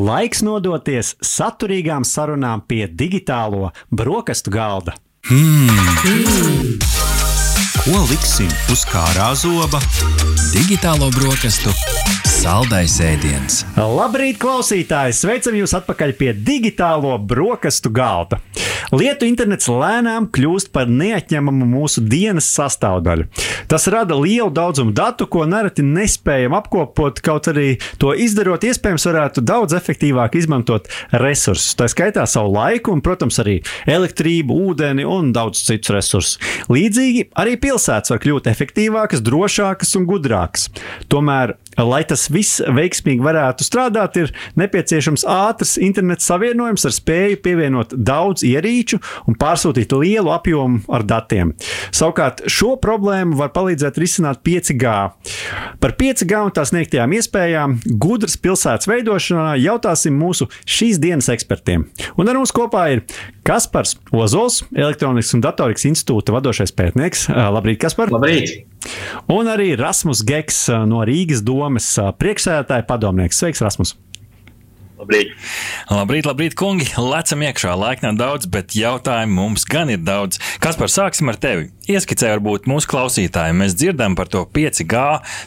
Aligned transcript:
Laiks 0.00 0.40
nodoties 0.40 1.12
saturīgām 1.20 2.06
sarunām 2.08 2.62
pie 2.64 2.86
digitālo 2.88 3.68
brokastu 3.92 4.52
galda. 4.54 4.94
Hmm. 5.28 6.78
Ko 7.80 8.00
liksim 8.08 8.48
uz 8.72 8.86
kārā 8.88 9.32
zoba? 9.36 9.82
Digitālo 10.54 11.10
brokastu 11.18 11.74
saldais 12.40 12.94
ēdiens. 13.04 13.58
Labrīt, 13.76 14.38
klausītāji! 14.40 15.12
Sveicam 15.12 15.58
jūs 15.58 15.74
atpakaļ 15.76 16.14
pie 16.16 16.30
digitālo 16.32 17.12
brokastu 17.20 17.92
galda. 17.92 18.38
Lietu 18.90 19.26
internets 19.28 19.68
lēnām 19.68 20.24
kļūst 20.32 20.70
par 20.74 20.88
neatņemamu 20.88 21.68
mūsu 21.68 22.02
dienas 22.02 22.48
sastāvdaļu. 22.56 23.26
Tas 23.70 23.84
rada 23.92 24.16
lielu 24.18 24.48
daudzumu 24.50 24.94
datu, 24.96 25.28
ko 25.30 25.44
nereti 25.46 25.84
nespējam 25.86 26.56
apkopot, 26.56 27.20
kaut 27.22 27.50
arī 27.52 27.76
to 28.02 28.14
izdarot, 28.16 28.64
iespējams, 28.66 29.06
varētu 29.10 29.44
daudz 29.46 29.76
efektīvāk 29.76 30.40
izmantot 30.40 30.88
resursus. 31.12 31.76
Tā 31.78 31.90
skaitā 31.92 32.24
savu 32.30 32.54
laiku, 32.56 32.96
un, 32.96 33.04
protams, 33.04 33.38
arī 33.44 33.60
elektrību, 33.86 34.56
ūdeni 34.72 35.06
un 35.06 35.30
daudz 35.36 35.60
citus 35.68 35.94
resursus. 35.94 36.40
Līdzīgi 36.72 37.28
arī 37.38 37.60
pilsētas 37.60 38.16
var 38.16 38.24
kļūt 38.24 38.50
efektīvākas, 38.50 39.22
drošākas 39.28 39.94
un 40.00 40.08
gudrākas. 40.10 40.70
Tomēr 41.12 41.58
Lai 41.86 42.02
tas 42.08 42.26
viss 42.32 42.60
veiksmīgi 42.60 43.22
varētu 43.24 43.64
strādāt, 43.66 44.18
ir 44.20 44.32
nepieciešams 44.60 45.24
ātrs 45.28 45.76
interneta 45.80 46.24
savienojums 46.24 46.86
ar 46.88 46.94
spēju 46.94 47.40
pievienot 47.44 47.94
daudz 47.96 48.44
ierīču 48.46 49.00
un 49.30 49.38
pārsūtīt 49.40 49.94
lielu 49.96 50.32
apjomu 50.34 50.82
ar 50.92 51.04
datiem. 51.06 51.54
Savukārt 51.94 52.44
šo 52.50 52.74
problēmu 52.82 53.38
var 53.38 53.52
palīdzēt 53.54 54.00
risināt 54.00 54.42
5G. 54.46 54.94
Par 55.80 55.96
5G 56.00 56.42
un 56.46 56.54
tās 56.56 56.72
sniegtajām 56.74 57.16
iespējām 57.18 57.78
gudras 58.00 58.36
pilsētas 58.40 58.90
veidošanā 58.90 59.56
jautāsim 59.60 60.16
mūsu 60.20 60.50
šīs 60.68 61.00
dienas 61.02 61.30
ekspertiem. 61.32 61.86
Un 62.20 62.30
ar 62.30 62.40
mums 62.40 62.54
kopā 62.54 62.86
ir 62.96 63.04
Kaspars 63.46 63.96
Ozols, 64.12 64.62
Elektronikas 64.76 65.34
un 65.36 65.44
datorikas 65.44 65.88
institūta 65.90 66.34
vadošais 66.36 66.74
pētnieks. 66.76 67.28
Labrīt, 67.30 67.80
Kaspar! 67.82 68.12
Labrīt! 68.14 68.79
Un 69.30 69.50
arī 69.50 69.72
Rasmus 69.78 70.24
Geks 70.26 70.64
no 70.90 71.04
Rīgas 71.06 71.44
domas 71.46 71.92
priekšsēdētāja 72.20 72.88
padomnieks. 72.88 73.40
Sveiks, 73.40 73.64
Rasmus! 73.64 73.96
Labrīt. 75.00 75.30
labrīt, 75.88 76.26
labrīt, 76.28 76.54
kungi! 76.60 76.84
Lecam 77.00 77.40
iekšā, 77.40 77.72
laika 77.78 78.04
nav 78.04 78.18
daudz, 78.18 78.48
bet 78.52 78.74
jautājumu 78.76 79.46
mums 79.46 79.62
gan 79.64 79.88
ir 79.88 80.02
daudz. 80.04 80.36
Kas 80.60 80.76
par 80.76 80.90
sāksim 80.92 81.30
ar 81.32 81.38
tevi? 81.40 81.70
Ieskicē 81.88 82.34
varbūt 82.34 82.68
mūsu 82.68 82.90
klausītājiem. 82.90 83.62
Mēs 83.62 83.78
dzirdam 83.80 84.12
par 84.18 84.28
to 84.28 84.42
5G, 84.44 85.04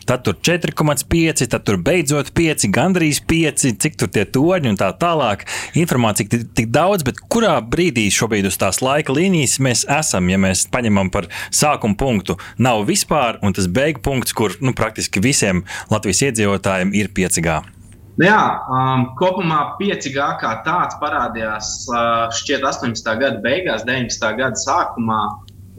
tad 0.10 0.24
tur 0.26 0.40
4,5, 0.42 1.46
tad 1.54 1.68
tur 1.68 1.78
beidzot 1.86 2.32
5, 2.34 2.66
gandrīz 2.74 3.20
5, 3.30 3.68
cik 3.84 4.00
tur 4.02 4.10
tie 4.16 4.26
toņi 4.26 4.74
un 4.74 4.80
tā 4.82 4.90
tālāk. 4.98 5.46
Informācija 5.78 6.34
tik, 6.34 6.50
tik 6.58 6.74
daudz, 6.74 7.06
bet 7.06 7.22
kurā 7.30 7.60
brīdī 7.62 8.08
šobrīd 8.10 8.50
uz 8.50 8.58
tās 8.58 8.82
laika 8.82 9.14
līnijas 9.14 9.60
mēs 9.62 9.86
esam, 10.00 10.34
ja 10.34 10.42
mēs 10.42 10.66
paņemam 10.74 11.14
par 11.14 11.30
sākuma 11.54 12.00
punktu, 12.00 12.40
nav 12.58 12.88
vispār, 12.90 13.38
un 13.46 13.54
tas 13.54 13.70
beigu 13.70 14.02
punkts, 14.02 14.34
kur 14.34 14.58
nu, 14.66 14.74
praktiski 14.74 15.22
visiem 15.22 15.62
Latvijas 15.94 16.26
iedzīvotājiem 16.32 16.98
ir 16.98 17.14
5G. 17.14 17.83
Nu 18.14 18.28
jā, 18.28 18.42
um, 18.70 19.08
kopumā 19.18 19.60
5G 19.80 20.26
kā 20.38 20.52
tāds 20.66 21.00
parādījās 21.02 21.70
uh, 21.90 22.28
šķiet 22.38 22.62
18. 22.70 23.08
gada 23.18 23.42
beigās, 23.42 23.88
19. 23.88 24.28
gada 24.38 24.60
sākumā, 24.62 25.22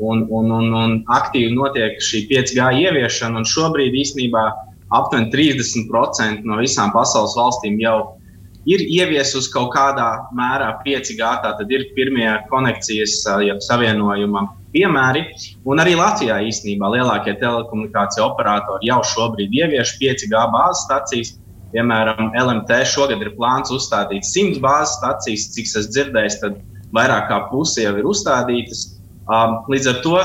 un, 0.03 0.25
un, 0.27 0.51
un, 0.51 0.73
un 0.75 0.97
aktīvi 1.15 1.53
notiek 1.55 2.03
šī 2.03 2.25
5G 2.33 2.67
ieviešana. 2.81 3.45
Šobrīd 3.47 3.95
īstenībā 4.01 4.43
aptuveni 4.99 5.31
30% 5.31 6.43
no 6.49 6.59
visām 6.59 6.91
pasaules 6.95 7.37
valstīm 7.39 7.79
jau 7.83 7.99
ir 8.67 8.83
ieviesusi 8.83 9.53
kaut 9.55 9.71
kādā 9.77 10.09
mērā 10.35 10.73
5G. 10.83 11.21
Tātad 11.47 11.71
ir 11.71 11.87
pirmie 11.95 12.33
konekcijas 12.51 13.21
uh, 13.31 13.47
savienojuma 13.63 14.49
piemēri. 14.75 15.29
Un 15.71 15.87
arī 15.87 15.95
Latvijā 16.03 16.41
īstenībā 16.51 16.91
lielākie 16.97 17.39
telekomunikāciju 17.39 18.27
operatori 18.27 18.91
jau 18.91 18.99
šobrīd 19.15 19.55
ievieš 19.63 19.95
5G 20.03 20.47
bāzes 20.51 20.83
stacijas. 20.89 21.37
Piemēram, 21.75 22.31
LMT 22.39 22.85
šogad 22.87 23.23
ir 23.25 23.33
plāns 23.35 23.73
uzstādīt 23.75 24.27
100 24.29 24.63
bāzes 24.63 24.95
stacijas, 25.01 25.49
cik 25.57 25.71
es 25.81 25.91
dzirdēju, 25.91 26.37
tad 26.43 26.61
vairāk 26.95 27.27
kā 27.31 27.41
puse 27.51 27.83
jau 27.83 27.97
ir 27.99 28.07
uzstādītas. 28.07 28.87
Um, 29.25 29.59
līdz 29.73 29.91
ar 29.91 30.01
to 30.05 30.19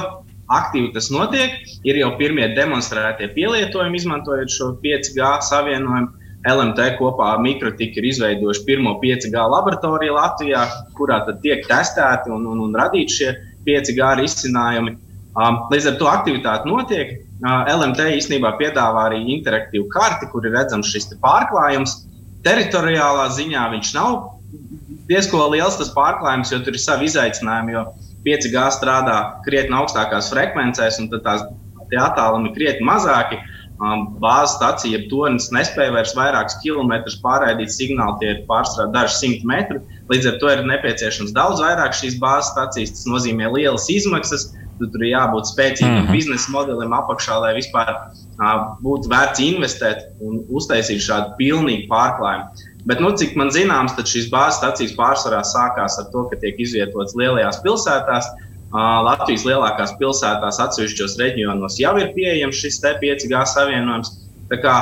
aktīvi 0.53 0.93
tas 0.93 1.09
notiek. 1.13 1.57
Ir 1.87 1.99
jau 2.01 2.11
pirmie 2.19 2.49
demonstrētie 2.57 3.31
pielietojumi, 3.35 4.01
izmantojot 4.01 4.53
šo 4.53 4.71
5G 4.83 5.29
savienojumu. 5.49 6.15
LMT 6.47 6.93
kopā 6.95 7.33
ar 7.33 7.41
Mikrotika 7.43 7.99
ir 7.99 8.05
izveidojuši 8.13 8.61
pirmo 8.63 8.93
5G 9.01 9.41
laboratoriju 9.53 10.13
Latvijā, 10.15 10.61
kurā 10.95 11.17
tiek 11.43 11.65
testēti 11.67 12.31
un, 12.31 12.45
un, 12.47 12.61
un 12.63 12.77
radīti 12.79 13.17
šie 13.17 13.33
5G 13.65 14.13
risinājumi. 14.21 14.95
Um, 15.35 15.65
līdz 15.73 15.91
ar 15.91 15.97
to 15.99 16.07
aktivitāte 16.07 16.69
notiek. 16.71 17.17
LMT 17.43 18.09
īstenībā 18.17 18.55
piedāvā 18.59 19.05
arī 19.07 19.21
interaktīvu 19.37 19.87
karti, 19.93 20.27
kur 20.31 20.45
ir 20.47 20.57
redzams 20.57 20.89
šis 20.91 21.13
pārklājums. 21.23 22.01
Teritoriālā 22.43 23.29
ziņā 23.35 23.63
viņš 23.75 23.93
nav 23.95 24.17
diezgan 25.09 25.49
liels 25.53 25.77
tas 25.79 25.91
pārklājums, 25.95 26.51
jo 26.51 26.59
tur 26.63 26.75
ir 26.75 26.83
savi 26.83 27.07
izaicinājumi. 27.09 27.75
Jo 27.75 27.85
5G 28.25 28.65
strādā 28.75 29.19
krietni 29.45 29.77
augstākās 29.79 30.31
frekvencēs, 30.33 30.99
un 30.99 31.07
tās 31.13 31.45
attālumi 31.89 32.51
ir 32.51 32.57
krietni 32.57 32.87
mazāki. 32.89 33.39
Bāzes 34.19 34.57
stacija, 34.57 34.97
jeb 34.97 35.05
tonis 35.07 35.47
nespēja 35.55 35.93
vairs 35.95 36.11
vairākus 36.17 36.57
kilometrus 36.59 37.15
pārraidīt 37.23 37.71
signālu, 37.71 38.17
tie 38.19 38.33
ir 38.33 38.41
pārstrādāti 38.49 38.97
daži 38.97 39.15
simti 39.15 39.47
metri. 39.47 39.79
Līdz 40.11 40.33
ar 40.33 40.39
to 40.41 40.49
ir 40.51 40.65
nepieciešams 40.67 41.31
daudz 41.37 41.63
vairāk 41.63 41.95
šīs 41.95 42.17
bāzes 42.19 42.51
stacijas. 42.51 42.91
Tas 42.97 43.07
nozīmē 43.07 43.47
lielas 43.53 43.87
izmaksas, 43.93 44.49
tur 44.87 45.03
ir 45.03 45.11
jābūt 45.11 45.49
spēcīgam 45.49 45.91
mm 45.91 46.05
-hmm. 46.05 46.15
biznesa 46.15 46.51
modelim 46.53 46.93
apakšā, 46.95 47.39
lai 47.43 47.53
vispār 47.57 47.91
uh, 47.91 48.75
būtu 48.85 49.11
vērts 49.11 49.43
investēt 49.43 50.05
un 50.23 50.43
uztaisīt 50.49 51.03
šādu 51.03 51.35
pilnīgu 51.39 51.89
pārklājumu. 51.91 52.67
Bet, 52.87 53.01
nu, 53.03 53.11
cik 53.11 53.35
man 53.35 53.51
zināms, 53.51 53.95
tad 53.97 54.07
šīs 54.07 54.29
bāzes 54.31 54.61
stacijas 54.61 54.95
pārsvarā 54.95 55.41
sākās 55.43 55.99
ar 55.99 56.07
to, 56.13 56.23
ka 56.31 56.39
tiek 56.39 56.55
izvietotas 56.59 57.15
lielajās 57.19 57.59
pilsētās. 57.65 58.31
Uh, 58.69 59.01
Latvijas 59.03 59.43
lielākās 59.49 59.95
pilsētās, 59.99 60.61
atsevišķos 60.61 61.17
reģionos 61.19 61.79
jau 61.81 61.97
ir 61.97 62.13
pieejams 62.13 62.55
šis 62.55 62.79
5G 62.85 63.45
savienojums. 63.53 64.13
Tā 64.49 64.61
kā 64.61 64.75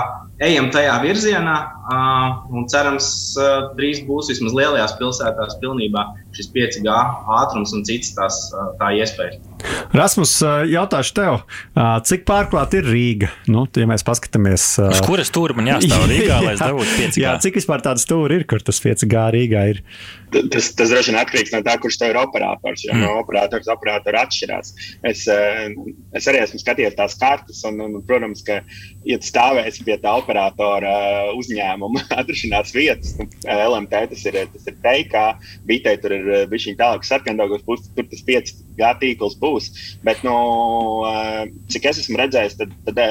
ejam 0.44 0.70
tajā 0.74 0.96
virzienā 1.04 1.56
uh, 1.58 2.46
un 2.54 2.68
cerams, 2.72 3.10
uh, 3.40 3.70
drīz 3.78 4.04
būs 4.08 4.32
vismaz 4.34 4.56
lielajās 4.58 4.96
pilsētās 5.00 5.58
pilnībā 5.62 6.04
šis 6.38 6.52
5G 6.54 6.94
ātrums 7.40 7.74
un 7.74 7.86
citas 7.88 8.14
tās 8.18 8.40
tā 8.78 8.92
iespējas. 9.00 9.40
Rasmus, 9.98 10.36
jautāšu 10.70 11.14
tev, 11.18 11.40
cik 12.06 12.28
pārklāta 12.28 12.78
ir 12.78 12.90
Rīga? 12.92 13.32
Nu, 13.50 13.64
ja 13.74 13.88
mēs 13.90 14.06
paskatāmies, 14.06 14.68
uz 14.84 15.02
kuras 15.06 15.32
stūra 15.32 15.56
man 15.58 15.72
jāstāv 15.72 16.06
Rīgā, 16.12 16.38
lai 16.46 16.54
es 16.54 16.62
dabūtu 16.62 16.94
5G. 16.94 17.24
Jā, 17.24 17.34
cik 17.42 17.58
vispār 17.58 17.82
tāda 17.86 18.04
stūra 18.04 18.38
ir, 18.38 18.46
kur 18.50 18.62
tas 18.62 18.78
5G 18.84 19.24
Rīgā 19.34 19.64
ir? 19.74 19.82
Tas, 20.28 20.70
tas 20.76 20.92
droši 20.92 21.14
vien 21.14 21.20
atkarīgs 21.22 21.54
no 21.56 21.62
tā, 21.64 21.78
kurš 21.82 21.98
tev 22.02 22.12
ir 22.12 22.20
operators. 22.20 22.84
Jo 22.84 22.94
mm. 22.94 23.04
no 23.06 23.22
operators 23.22 23.64
uz 23.64 23.72
operatoru 23.72 24.20
atšķirās. 24.20 24.74
Es, 25.08 25.24
es 26.20 26.28
arī 26.28 26.42
esmu 26.44 26.60
skatījies 26.62 26.98
tās 26.98 27.16
kartes, 27.20 27.62
un, 27.68 27.80
un 27.86 28.02
protams, 28.08 28.44
ka, 28.48 28.60
ja 29.08 29.20
tu 29.22 29.30
stāvēsi 29.30 29.86
pie 29.88 29.96
tā 30.04 30.12
operatora 30.28 30.94
uzņēmuma 31.38 32.04
atrašanās 32.22 32.74
vietas, 32.76 33.16
LMT 33.48 34.04
tas 34.12 34.26
ir, 34.28 34.40
tas 34.54 34.68
ir 34.68 34.78
teikā, 34.84 35.26
bitē 35.68 35.96
tur 36.04 36.16
ir 36.18 36.32
bijis 36.52 36.68
viņa 36.70 36.82
tālāk 36.82 37.08
sarkandogos 37.08 37.64
puses, 37.68 37.88
tur 37.96 38.08
tas 38.12 38.24
5G 38.28 38.92
tīkls 39.02 39.38
būs. 39.40 39.70
Bet, 40.06 40.24
nu, 40.28 40.36
cik 41.72 41.88
es 41.92 42.02
esmu 42.04 42.20
redzējis, 42.20 42.58
tad, 42.60 42.74
tad 42.90 43.02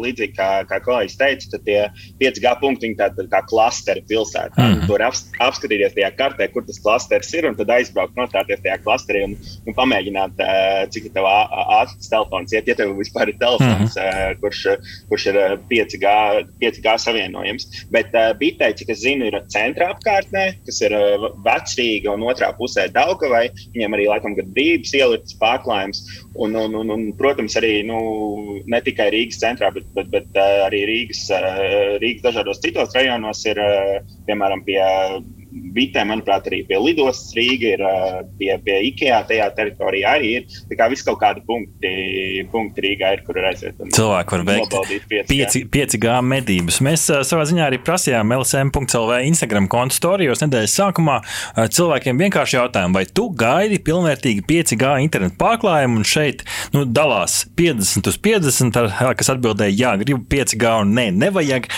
līdzīgi 0.00 0.34
kā, 0.36 0.50
kā 0.70 0.80
kolēģis 0.84 1.18
teica, 1.20 1.50
tad 1.54 1.66
tie 1.68 1.78
5G 2.20 2.54
punkti 2.60 2.90
ir 2.90 2.98
tādi 2.98 3.28
kā 3.30 3.42
klasteri 3.48 4.02
pilsētā. 4.10 4.58
Mm. 4.58 4.86
Tur 4.90 5.04
apskatīties 5.06 5.94
tajā 5.96 6.10
kartē, 6.18 6.50
kur 6.52 6.66
tas 6.66 6.80
klasters 6.82 7.30
ir, 7.36 7.48
un 7.48 7.58
tad 7.58 7.70
aizbraukt, 7.76 8.16
nostāties 8.18 8.62
tajā 8.64 8.80
klasterī 8.84 9.24
un, 9.28 9.36
un 9.66 9.76
pamēģināt, 9.76 10.42
cik 10.94 11.10
tev 11.14 11.28
ātrs 11.30 12.10
telefons 12.10 12.54
iet, 12.56 12.68
ja 12.70 12.76
tev 12.78 12.96
vispār 12.98 13.32
ir 13.32 13.38
telefons, 13.40 13.96
mm. 13.96 14.40
kurš, 14.42 14.64
kurš 15.10 15.28
ir 15.32 15.40
5G, 15.70 16.14
5G 16.62 16.96
savienojams. 17.04 17.68
Bet 17.94 18.14
bitē, 18.40 18.70
cik 18.76 18.92
es 18.94 19.02
zinu, 19.04 19.28
ir 19.30 19.38
centrā 19.52 19.90
apkārtnē, 19.94 20.44
kas 20.66 20.80
ir 20.86 20.94
vecrīga 21.44 22.14
un 22.14 22.26
otrā 22.30 22.52
pusē 22.58 22.88
Daugavai. 22.94 23.46
Viņiem 23.74 23.96
arī 23.96 24.08
laikam 24.10 24.36
gada 24.38 24.52
brīvības 24.56 24.94
ieliktas 24.98 25.38
pārklājums. 25.40 26.04
Un, 26.34 26.54
un, 26.56 26.76
un, 26.82 26.94
un, 26.94 27.06
protams, 27.18 27.56
arī 27.60 27.80
nu, 27.86 27.98
ne 28.70 28.80
tikai 28.84 29.10
Rīgas 29.14 29.40
centrā, 29.42 29.72
bet, 29.74 29.88
bet, 29.96 30.10
bet 30.12 30.38
uh, 30.38 30.66
arī 30.68 30.84
Rīgas, 30.88 31.26
uh, 31.34 31.98
Rīgas 32.02 32.28
dažādos 32.28 32.62
citos 32.62 32.94
rajonos 32.96 33.44
ir, 33.50 33.60
uh, 33.60 34.16
piemēram, 34.28 34.64
pie 34.66 34.80
Vitē, 35.50 36.04
manuprāt, 36.06 36.46
arī 36.46 36.60
pie 36.68 36.78
lidostas 36.78 37.34
Rīga 37.34 37.72
ir, 37.74 37.82
pie, 38.38 38.50
pie 38.64 38.76
IKEA 38.90 39.20
tajā 39.26 39.48
teritorijā 39.56 40.14
arī 40.18 40.32
ir. 40.38 40.58
Tā 40.70 40.78
kā 40.78 40.86
viss 40.92 41.06
kaut 41.06 41.18
kādi 41.22 41.42
punkti, 41.46 41.90
punkti 42.52 42.84
Rīgā 42.84 43.12
ir, 43.16 43.24
kur 43.26 43.38
ir 43.40 43.48
aiziet. 43.50 43.80
Cilvēki 43.96 44.36
var 44.36 44.44
veikt 44.46 44.76
5G. 45.30 45.64
5G 45.74 46.16
medības. 46.26 46.80
Mēs 46.86 47.06
savā 47.26 47.46
ziņā 47.50 47.66
arī 47.66 47.80
prasījām 47.82 48.34
LSM.CLV 48.38 49.20
Instagram 49.30 49.66
kontu 49.70 49.98
storijos 49.98 50.44
nedēļas 50.44 50.76
sākumā. 50.80 51.18
Cilvēkiem 51.58 52.22
vienkārši 52.26 52.58
jautājumu, 52.60 53.00
vai 53.00 53.06
tu 53.10 53.26
gaidi 53.34 53.80
pilnvērtīgi 53.86 54.46
5G 54.46 54.94
internetu 55.06 55.38
pārklājumu 55.40 56.00
un 56.00 56.06
šeit 56.06 56.44
nu, 56.76 56.84
dalās 56.86 57.42
50 57.58 58.10
uz 58.10 58.20
50, 58.22 58.78
ar, 58.84 59.16
kas 59.18 59.34
atbildēja, 59.34 59.76
jā, 59.82 59.96
gribu 60.04 60.22
5G 60.30 60.78
un 60.84 60.94
nē, 60.98 61.10
nevajag. 61.26 61.70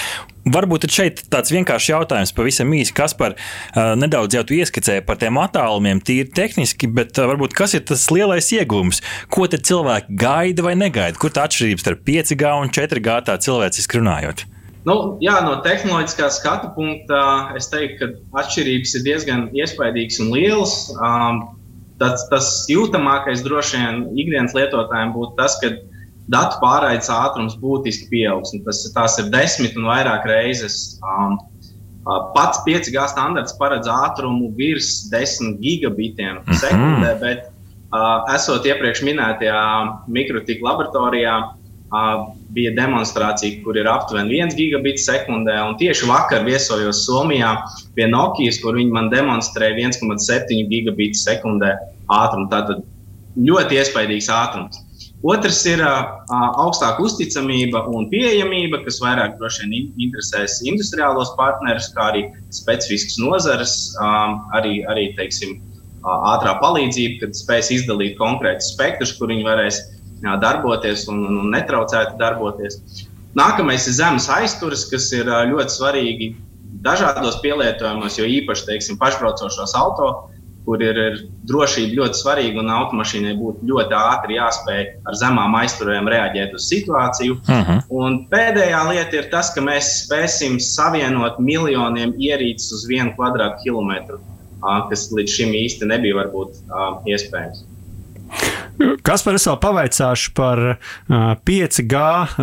Varbūt 0.43 0.89
šeit 0.91 1.21
tāds 1.31 1.53
vienkāršs 1.55 1.91
jautājums, 1.93 2.33
pavisam 2.35 2.73
īsi, 2.75 2.95
kas 2.97 3.15
par 3.15 3.37
uh, 3.37 3.93
nedaudz 3.95 4.35
jau 4.35 4.43
ieskicēja 4.57 5.05
par 5.07 5.21
tiem 5.21 5.39
attālumiem, 5.39 6.01
tīri 6.03 6.33
tehniski, 6.35 6.89
bet 6.91 7.15
uh, 7.21 7.29
varbūt 7.31 7.55
kas 7.55 7.77
ir 7.79 7.85
tas 7.87 8.09
lielais 8.11 8.51
iegūms? 8.57 8.99
Ko 9.31 9.47
tad 9.51 9.63
cilvēki 9.69 10.17
gaida 10.19 10.65
vai 10.67 10.75
negaida? 10.75 11.15
Kur 11.21 11.31
tā 11.31 11.47
atšķirība 11.47 11.85
starp 11.85 12.03
5G 12.09 12.57
un 12.59 12.75
4G 12.75 13.21
tā 13.29 13.39
cilvēciski 13.47 14.01
runājot? 14.01 14.45
Nu, 14.83 14.97
jā, 15.23 15.37
no 15.47 15.61
tehnoloģiskā 15.63 16.27
skatu 16.35 16.73
punkta 16.75 17.23
es 17.55 17.71
teiktu, 17.71 18.01
ka 18.01 18.43
atšķirības 18.43 18.97
ir 18.99 19.05
diezgan 19.07 19.45
iespaidīgas 19.55 20.19
un 20.25 20.33
lielas. 20.35 20.75
Um, 20.97 21.45
tas, 22.03 22.27
tas 22.33 22.51
jūtamākais 22.67 23.45
droši 23.47 23.79
vien 23.79 24.03
ikdienas 24.19 24.57
lietotājiem 24.59 25.15
būtu 25.15 25.39
tas, 25.39 25.55
ka 25.63 25.71
datu 26.31 26.59
pārraides 26.63 27.11
ātrums 27.11 27.57
būtiski 27.61 28.09
pieaugs. 28.11 28.53
Tas, 28.67 28.85
tās 28.95 29.19
ir 29.19 29.31
desmit 29.33 29.77
un 29.79 29.89
vairāk 29.91 30.29
reizes. 30.29 30.99
Um, 31.03 31.41
Pats 32.03 32.59
5G 32.67 32.99
standarts 33.13 33.55
paredz 33.55 33.87
ātrumu 33.87 34.49
virs 34.59 35.05
10 35.13 35.61
gigabitiem 35.63 36.41
mm 36.41 36.43
-hmm. 36.43 36.59
sekundē, 36.59 37.11
bet 37.21 37.45
uh, 37.95 38.35
esot 38.35 38.67
iepriekš 38.67 39.05
minētajā 39.07 39.63
mikrotika 40.09 40.67
laboratorijā, 40.67 41.37
uh, 41.47 42.27
bija 42.51 42.73
demonstrācija, 42.75 43.63
kur 43.65 43.79
ir 43.79 43.87
aptuveni 43.87 44.43
1 44.43 44.57
gigabits 44.57 45.07
sekundē. 45.07 45.55
Tieši 45.79 46.09
vakar 46.11 46.45
viesojos 46.45 47.07
Somijā 47.07 47.55
pie 47.95 48.09
Nokijas, 48.09 48.61
kur 48.63 48.75
viņi 48.75 48.91
man 48.91 49.11
demonstrēja 49.11 49.77
1,7 49.89 50.69
gigabits 50.69 51.23
sekundē 51.29 51.77
ātrumu. 52.09 52.51
Tātad 52.51 52.83
ļoti 53.37 53.79
iespaidīgs 53.79 54.29
ātrums. 54.29 54.82
Otrs 55.23 55.61
ir 55.71 55.79
uh, 55.87 56.09
augstāka 56.59 57.05
uzticamība 57.07 57.85
un 57.95 58.09
pieejamība, 58.11 58.81
kas 58.83 58.99
vairāk 59.03 59.37
droši 59.39 59.69
vien 59.71 59.93
interesēs 60.03 60.59
industriālos 60.67 61.31
partnerus, 61.39 61.93
kā 61.95 62.09
arī 62.11 62.25
specifiskas 62.51 63.21
nozares, 63.23 63.75
um, 64.03 64.41
arī, 64.59 64.81
arī 64.91 65.13
teiksim, 65.19 65.61
uh, 66.03 66.33
ātrā 66.33 66.57
palīdzība, 66.59 67.21
kad 67.23 67.39
spēs 67.39 67.71
izdalīt 67.71 68.19
konkrētus 68.19 68.73
spektrus, 68.75 69.15
kur 69.19 69.31
viņi 69.31 69.47
varēs 69.47 69.79
uh, 69.85 70.35
darboties 70.43 71.07
un, 71.13 71.23
un, 71.29 71.39
un 71.45 71.55
netraucēti 71.55 72.19
darboties. 72.19 72.81
Nākamais 73.39 73.87
ir 73.87 73.97
zemes 74.01 74.27
aizturs, 74.27 74.89
kas 74.91 75.07
ir 75.15 75.31
uh, 75.31 75.45
ļoti 75.53 75.79
svarīgi 75.79 76.33
dažādos 76.83 77.39
pielietojumos, 77.47 78.19
jo 78.19 78.27
īpaši 78.27 78.73
teiksim, 78.73 78.99
pašbraucošos 78.99 79.79
automašīnos 79.79 80.31
kur 80.67 80.83
ir, 80.85 80.99
ir 80.99 81.17
drošība 81.49 81.99
ļoti 81.99 82.21
svarīga 82.21 82.63
un 82.63 82.71
automašīnai 82.71 83.33
būtu 83.39 83.67
ļoti 83.71 83.97
ātri 83.99 84.37
jāspēj 84.39 84.83
ar 85.09 85.19
zemām 85.19 85.57
aizturēm 85.59 86.11
reaģēt 86.13 86.55
uz 86.59 86.69
situāciju. 86.71 87.39
Uh 87.41 87.55
mhm. 87.57 87.71
-huh. 87.71 87.81
Un 88.03 88.21
pēdējā 88.31 88.83
lieta 88.91 89.19
ir 89.19 89.31
tas, 89.33 89.53
ka 89.55 89.65
mēs 89.65 89.91
spēsim 90.05 90.61
savienot 90.63 91.39
miljoniem 91.39 92.15
ierīces 92.19 92.73
uz 92.79 92.87
vienu 92.89 93.15
kvadrātkilometru, 93.17 94.21
kas 94.91 95.11
līdz 95.11 95.37
šim 95.39 95.53
īsti 95.65 95.91
nebija 95.91 96.23
varbūt 96.23 96.63
iespējams. 97.07 97.67
Kas 99.03 99.25
par 99.27 99.37
es 99.39 99.47
vēl 99.49 99.59
pavaicāšu 99.63 100.33
par 100.39 100.63
5G? 101.11 102.03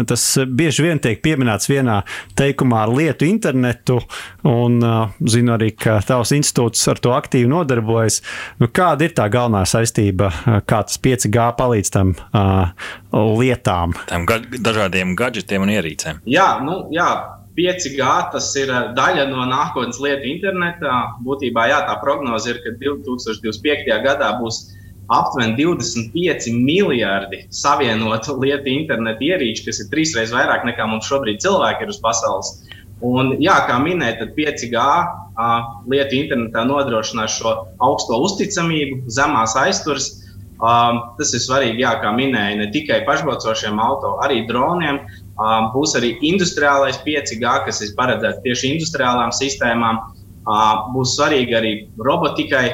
Tas 0.10 0.26
bieži 0.48 0.86
vien 0.86 1.00
tiek 1.02 1.22
pieminēts 1.24 1.70
vienā 1.72 2.02
teikumā 2.40 2.84
ar 2.86 2.94
lietu 2.94 3.28
internetu, 3.28 4.00
un 4.48 4.80
zinu 5.24 5.56
arī, 5.56 5.72
ka 5.80 5.98
tavs 6.06 6.34
institūts 6.36 6.84
ar 6.92 7.00
to 7.00 7.16
aktīvi 7.16 7.50
nodarbojas. 7.52 8.22
Nu, 8.60 8.68
kāda 8.68 9.08
ir 9.08 9.16
tā 9.18 9.30
galvenā 9.32 9.64
saistība, 9.70 10.32
kā 10.68 10.84
tas 10.88 11.00
5G 11.00 11.50
palīdz 11.60 11.94
tam 11.96 12.16
lietām? 13.14 13.98
Tam 14.12 14.28
ga 14.30 14.42
dažādiem 14.44 15.16
gadgetiem 15.20 15.66
un 15.66 15.76
ierīcēm. 15.80 16.24
Jā, 16.30 16.52
nu, 16.66 16.82
jā. 16.96 17.10
5G 17.60 18.10
tas 18.32 18.46
ir 18.56 18.70
daļa 18.96 19.26
no 19.28 19.44
nākotnes 19.50 19.98
lietu 20.00 20.30
internetā. 20.30 20.94
Būtībā 21.26 21.66
jā, 21.68 21.80
tā 21.90 21.98
prognoze 22.00 22.54
ir, 22.54 22.62
ka 22.64 22.72
2025. 22.80 23.90
gadā 24.06 24.30
būs 24.40 24.62
aptuveni 25.10 25.56
25 25.58 26.52
miljardi 26.54 27.44
savienotu 27.54 28.38
lietu 28.42 28.70
internetu 28.72 29.32
ierīču, 29.32 29.66
kas 29.68 29.82
ir 29.82 29.90
trīsreiz 29.94 30.34
vairāk 30.36 30.68
nekā 30.70 30.86
mums 30.90 31.10
šobrīd 31.10 31.42
cilvēki 31.44 31.86
ir 31.86 31.94
uz 31.94 32.02
pasaules. 32.04 32.54
Un, 33.06 33.38
jā, 33.40 33.56
kā 33.68 33.78
minēja, 33.80 34.18
tad 34.20 34.34
5G 34.36 34.76
uh, 34.76 35.68
lietu 35.90 36.18
internetā 36.20 36.66
nodrošinās 36.68 37.38
šo 37.40 37.54
augsto 37.86 38.20
uzticamību, 38.26 39.06
zemās 39.08 39.56
aizturs. 39.60 40.12
Um, 40.60 41.00
tas 41.16 41.32
ir 41.32 41.40
svarīgi, 41.40 41.80
jā, 41.86 41.94
kā 42.04 42.12
minēja, 42.12 42.58
ne 42.60 42.68
tikai 42.74 43.06
pašbraucošiem 43.08 43.80
auto, 43.80 44.18
arī 44.26 44.42
droniem. 44.50 45.00
Um, 45.40 45.70
būs 45.72 45.96
arī 45.96 46.18
industriālais 46.28 47.00
5G, 47.06 47.54
kas 47.70 47.80
ir 47.86 47.96
paredzēts 47.96 48.44
tieši 48.44 48.74
industriālām 48.76 49.32
sistēmām. 49.32 50.04
Uh, 50.50 50.92
būs 50.92 51.16
svarīgi 51.16 51.56
arī 51.56 51.74
robotikai, 52.04 52.66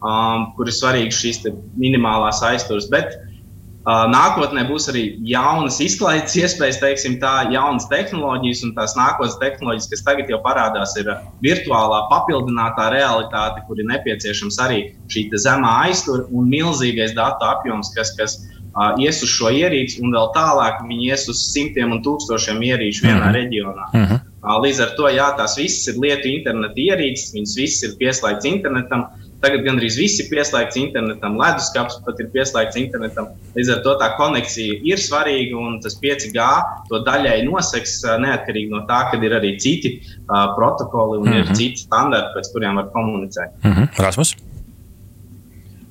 um, 0.00 0.50
kur 0.56 0.68
ir 0.68 0.76
svarīgas 0.76 1.20
šīs 1.20 1.42
minimālās 1.78 2.42
aizturas. 2.46 2.88
Bet 2.92 3.16
uh, 3.16 4.06
nākotnē 4.12 4.66
būs 4.68 4.88
arī 4.92 5.04
jaunas 5.28 5.80
izklaides 5.84 6.36
iespējas, 6.40 6.80
teiksim, 6.82 7.18
tā, 7.22 7.50
jaunas 7.54 7.88
tehnoloģijas, 7.92 8.64
un 8.66 8.74
tās 8.76 8.96
nākotnes 8.98 9.38
tehnoloģijas, 9.42 9.90
kas 9.94 10.06
tagad 10.06 10.32
jau 10.32 10.40
parādās, 10.44 10.96
ir 11.00 11.10
virtuālā 11.44 12.04
papildinātā 12.12 12.90
realitāte, 12.96 13.64
kur 13.68 13.80
ir 13.80 13.90
nepieciešams 13.92 14.60
arī 14.64 14.82
šī 15.12 15.28
zemā 15.36 15.76
aiztura 15.88 16.26
un 16.30 16.48
milzīgais 16.52 17.16
datu 17.18 17.48
apjoms, 17.48 17.92
kas, 17.96 18.14
kas 18.18 18.40
uh, 18.74 18.94
ies 19.00 19.22
uz 19.24 19.32
šo 19.32 19.52
ierīci, 19.54 20.00
un 20.04 20.14
vēl 20.14 20.32
tālāk 20.36 20.82
viņi 20.88 21.10
ies 21.10 21.28
uz 21.32 21.44
simtiem 21.50 21.94
un 21.96 22.02
tūkstošiem 22.04 22.60
ierīču 22.70 23.06
vienā 23.06 23.16
mm 23.18 23.26
-hmm. 23.26 23.38
reģionā. 23.38 23.86
Mm 23.92 24.04
-hmm. 24.04 24.20
uh, 24.42 24.60
līdz 24.64 24.82
ar 24.84 24.94
to 24.96 25.08
jā, 25.08 25.28
tās 25.36 25.56
visas 25.58 25.88
ir 25.88 26.00
lietu 26.00 26.28
interneta 26.28 26.76
ierīces, 26.76 27.34
viņas 27.34 27.56
visas 27.56 27.82
ir 27.88 27.96
pieslēgtas 28.00 28.52
internetam. 28.54 29.06
Tagad 29.40 29.64
gandrīz 29.64 29.96
viss 29.96 30.20
ir 30.20 30.28
pieslēgts 30.28 30.76
internetam, 30.76 31.38
leduskapis 31.40 32.00
pat 32.04 32.18
ir 32.20 32.28
pieslēgts 32.34 32.76
internetam. 32.80 33.30
Līdz 33.56 33.72
ar 33.74 33.80
to 33.86 33.94
tā 34.02 34.10
konekcija 34.18 34.80
ir 34.84 35.00
svarīga 35.00 35.56
un 35.56 35.78
tas 35.84 35.96
5G 36.02 36.48
to 36.90 37.00
daļai 37.06 37.38
noseks 37.48 38.02
neatkarīgi 38.20 38.72
no 38.74 38.84
tā, 38.90 39.00
ka 39.10 39.20
ir 39.24 39.38
arī 39.40 39.54
citi 39.62 39.96
uh, 40.02 40.52
protokoli 40.58 41.22
un 41.22 41.24
mm 41.24 41.32
-hmm. 41.32 41.40
ir 41.40 41.44
mhm. 41.44 41.54
citi 41.54 41.86
standarti, 41.86 42.36
pēc 42.36 42.52
kuriem 42.52 42.76
var 42.76 42.92
komunicēt. 42.92 43.50
Mm 43.64 43.72
-hmm. 43.72 44.04
Rasmus? 44.04 44.36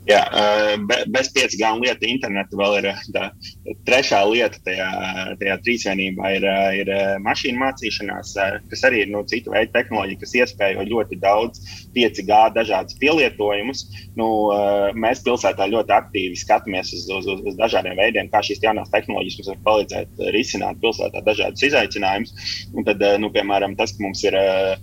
Jā, 0.10 0.22
bez 1.14 1.30
5G 1.36 1.70
lieta 1.84 2.08
interneta 2.10 2.58
vēl 2.58 2.80
ir 2.80 2.88
tā 3.14 3.28
trešā 3.86 4.24
lieta 4.26 4.58
tajā, 4.66 4.88
tajā 5.38 5.58
trīsvienībā 5.66 6.32
ir, 6.38 6.48
ir 6.80 6.92
mašīnu 7.26 7.62
mācīšanās, 7.62 8.34
kas 8.72 8.86
arī 8.90 9.04
ir 9.04 9.12
nu, 9.14 9.22
cita 9.30 9.54
veida 9.54 9.76
tehnoloģija, 9.78 10.22
kas 10.24 10.36
iespējo 10.40 10.88
ļoti 10.90 11.20
daudz 11.22 11.62
5G 11.94 12.42
dažādus 12.58 12.98
pielietojumus. 13.02 13.86
Nu, 14.18 14.30
mēs 14.98 15.22
pilsētā 15.28 15.70
ļoti 15.70 15.96
aktīvi 16.00 16.42
skatāmies 16.42 16.94
uz, 16.98 17.06
uz, 17.20 17.30
uz, 17.30 17.46
uz 17.52 17.60
dažādiem 17.62 18.00
veidiem, 18.00 18.34
kā 18.34 18.42
šīs 18.46 18.64
jaunās 18.66 18.90
tehnoloģijas 18.96 19.40
mums 19.40 19.52
var 19.54 19.64
palīdzēt 19.70 20.26
risināt 20.34 20.82
pilsētā 20.82 21.22
dažādus 21.28 21.70
izaicinājumus. 21.70 22.34
Un 22.74 22.88
tad, 22.88 23.06
nu, 23.22 23.30
piemēram, 23.36 23.78
tas, 23.78 23.94
ka 23.94 24.08
mums 24.08 24.26
ir 24.26 24.40
Eh, 24.40 24.78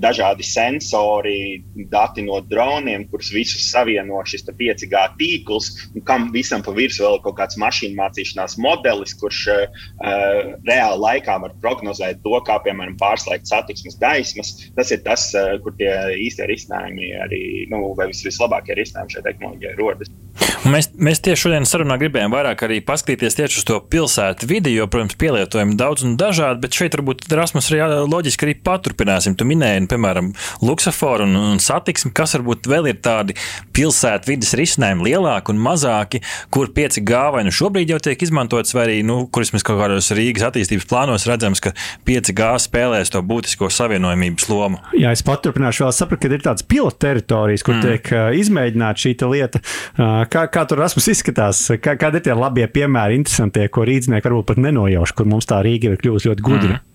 dažādi 0.00 0.44
sensori, 0.44 1.62
dati 1.92 2.24
no 2.26 2.40
droniem, 2.44 3.06
kurus 3.10 3.30
visus 3.32 3.64
savieno 3.70 4.20
šis 4.28 4.44
5G 4.48 5.04
tīkls, 5.20 5.70
un 5.94 6.04
kam 6.06 6.28
visam 6.34 6.64
pa 6.64 6.74
virsmu 6.76 7.06
vēl 7.06 7.18
ir 7.18 7.24
kaut 7.24 7.38
kāds 7.38 7.58
mašīnu 7.60 7.96
mācīšanās 7.98 8.58
modelis, 8.60 9.16
kurš 9.20 9.42
uh, 9.54 9.84
reāli 10.68 11.02
laikā 11.04 11.38
var 11.44 11.56
prognozēt 11.64 12.22
to, 12.24 12.36
kā 12.46 12.60
piemēram 12.64 12.98
pārslēgt 13.00 13.48
satiksmes 13.50 13.98
gaismas. 14.02 14.56
Tas 14.76 14.92
ir 14.92 15.04
tas, 15.06 15.30
uh, 15.38 15.56
kur 15.64 15.76
tie 15.80 15.92
īstie 16.20 16.48
risinājumi 16.50 17.14
arī, 17.24 17.44
nu, 17.72 17.94
vai 17.98 18.10
vis, 18.12 18.24
vislabākie 18.26 18.76
risinājumi 18.78 19.16
šai 19.16 19.26
tehnoloģijai 19.30 19.78
rodas. 19.80 20.12
Mēs, 20.68 20.90
mēs 21.00 21.22
tieši 21.24 21.40
šodien 21.46 21.66
sarunā 21.68 21.96
gribējām 22.00 22.34
vairāk 22.34 22.66
arī 22.66 22.80
paskatīties 22.84 23.36
tieši 23.38 23.60
uz 23.62 23.64
to 23.64 23.78
pilsētu 23.92 24.44
vidi, 24.48 24.74
jo, 24.76 24.84
protams, 24.92 25.16
pielietojumi 25.20 25.76
daudz 25.80 26.04
un 26.04 26.18
dažādi, 26.20 26.60
bet 26.60 26.76
šeit 26.76 26.96
varbūt 26.98 27.24
Rasmus 27.32 27.70
arī 27.72 28.02
loģiski 28.04 28.44
arī 28.44 28.54
paturpināsim. 28.66 29.36
Tu 29.40 29.46
minēji, 29.48 29.69
nu, 29.80 29.88
piemēram, 29.90 30.32
luksaforu 30.64 31.26
un, 31.28 31.36
un 31.52 31.62
satiksmi, 31.62 32.12
kas 32.16 32.34
varbūt 32.38 32.68
vēl 32.70 32.90
ir 32.90 33.00
tādi 33.04 33.36
pilsētu 33.76 34.32
vidas 34.32 34.54
risinājumi 34.58 35.10
lielāki 35.10 35.54
un 35.54 35.62
mazāki, 35.62 36.22
kur 36.52 36.72
5G 36.74 37.22
vai 37.34 37.44
nu 37.46 37.54
šobrīd 37.54 37.92
jau 37.94 38.00
tiek 38.02 38.22
izmantots, 38.26 38.74
vai 38.76 38.86
arī, 38.88 38.98
nu, 39.06 39.22
kuras 39.32 39.52
mēs 39.54 39.66
kaut 39.66 39.80
kādos 39.80 40.10
Rīgas 40.16 40.48
attīstības 40.50 40.88
plānos 40.90 41.26
redzams, 41.30 41.62
ka 41.62 41.74
5G 42.08 42.50
spēlēs 42.66 43.12
to 43.14 43.22
būtisko 43.26 43.70
savienojumības 43.72 44.48
lomu. 44.50 44.80
Jā, 44.96 45.14
es 45.14 45.24
paturpināšu 45.26 45.86
vēl 45.86 45.94
sapratu, 45.96 46.26
ka 46.26 46.34
ir 46.34 46.44
tādas 46.44 46.66
pilotu 46.66 47.00
teritorijas, 47.06 47.64
kur 47.66 47.78
mm. 47.78 47.86
tiek 47.86 48.12
uh, 48.16 48.28
izmēģināta 48.40 49.04
šī 49.04 49.16
lieta. 49.30 49.62
Uh, 49.94 50.22
kā, 50.30 50.46
kā 50.52 50.66
tur 50.68 50.80
Rasmus 50.80 51.10
izskatās? 51.12 51.62
Kā, 51.82 51.96
kādi 52.00 52.20
ir 52.20 52.28
tie 52.28 52.36
labie 52.36 52.66
piemēri, 52.70 53.18
interesantie, 53.20 53.68
ko 53.72 53.84
rīznieki 53.88 54.28
varbūt 54.28 54.52
pat 54.52 54.62
nenojauš, 54.62 55.16
kur 55.16 55.28
mums 55.30 55.48
tā 55.50 55.60
Rīga 55.64 55.92
ir 55.92 56.00
kļuvusi 56.00 56.32
ļoti 56.32 56.46
gudra? 56.46 56.78
Mm. 56.78 56.89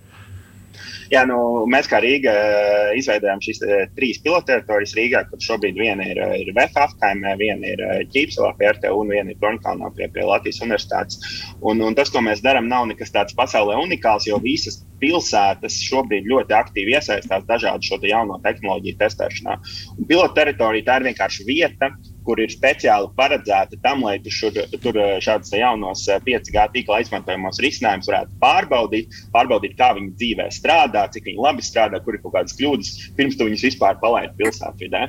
Jā, 1.14 1.26
nu, 1.30 1.38
mēs 1.72 1.90
kā 1.92 2.00
Rīga 2.04 2.34
eh, 2.34 2.92
izveidojām 3.00 3.44
šīs 3.46 3.62
trīs 3.98 4.22
pilotteritorijas 4.26 4.96
Rīgā, 4.98 5.24
kur 5.30 5.44
šobrīd 5.44 5.78
viena 5.80 6.08
ir, 6.12 6.22
ir 6.40 6.52
VF 6.56 6.80
apkaimē, 6.86 7.36
viena 7.42 7.74
ir 7.74 7.84
Ķīpselā 8.14 8.54
pie 8.60 8.72
RTU 8.74 9.04
un 9.04 9.14
viena 9.14 9.34
ir 9.34 9.40
Tornkalnā 9.42 9.92
pie, 9.98 10.10
pie 10.14 10.26
Latvijas 10.26 10.62
universitātes. 10.66 11.22
Un, 11.62 11.84
un 11.86 11.98
tas, 11.98 12.12
ko 12.14 12.24
mēs 12.26 12.44
darām, 12.46 12.70
nav 12.72 12.88
nekas 12.90 13.14
tāds 13.16 13.38
pasaulē 13.38 13.78
unikāls, 13.84 14.28
jo 14.30 14.42
visas 14.44 14.82
pilsētas 15.06 15.78
šobrīd 15.86 16.26
ļoti 16.32 16.58
aktīvi 16.58 16.98
iesaistās 16.98 17.46
dažādu 17.50 17.86
šo 17.86 18.02
te 18.02 18.10
jauno 18.10 18.40
tehnoloģiju 18.46 19.00
testēšanā. 19.04 19.58
Un 20.00 20.10
pilotu 20.10 20.40
teritorija 20.40 20.90
tā 20.90 21.00
ir 21.00 21.10
vienkārši 21.12 21.48
vieta, 21.48 21.94
kur 22.26 22.42
ir 22.42 22.52
speciāli 22.52 23.12
paredzēta 23.18 23.80
tam, 23.84 24.04
lai 24.06 24.18
tu 24.24 24.34
šur, 24.34 24.58
tur 24.82 24.98
eh, 25.00 25.18
šādus 25.24 25.54
jaunos 25.56 26.06
5G 26.26 26.58
eh, 26.58 26.72
tīkla 26.74 27.02
izmantojamos 27.04 27.62
risinājumus 27.64 28.10
varētu 28.10 28.40
pārbaudīt, 28.42 29.18
pārbaudīt, 29.36 29.76
kā 29.80 29.92
viņi 29.98 30.14
dzīvē 30.20 30.48
strādā, 30.56 31.06
cik 31.14 31.30
viņi 31.30 31.44
labi 31.46 31.66
strādā, 31.66 32.02
kur 32.04 32.18
ir 32.18 32.24
kaut 32.24 32.36
kādas 32.38 32.58
kļūdas, 32.58 32.92
pirms 33.20 33.38
tu 33.38 33.48
viņus 33.50 33.68
vispār 33.70 34.00
palaidi 34.02 34.34
pilsētvidē. 34.42 35.04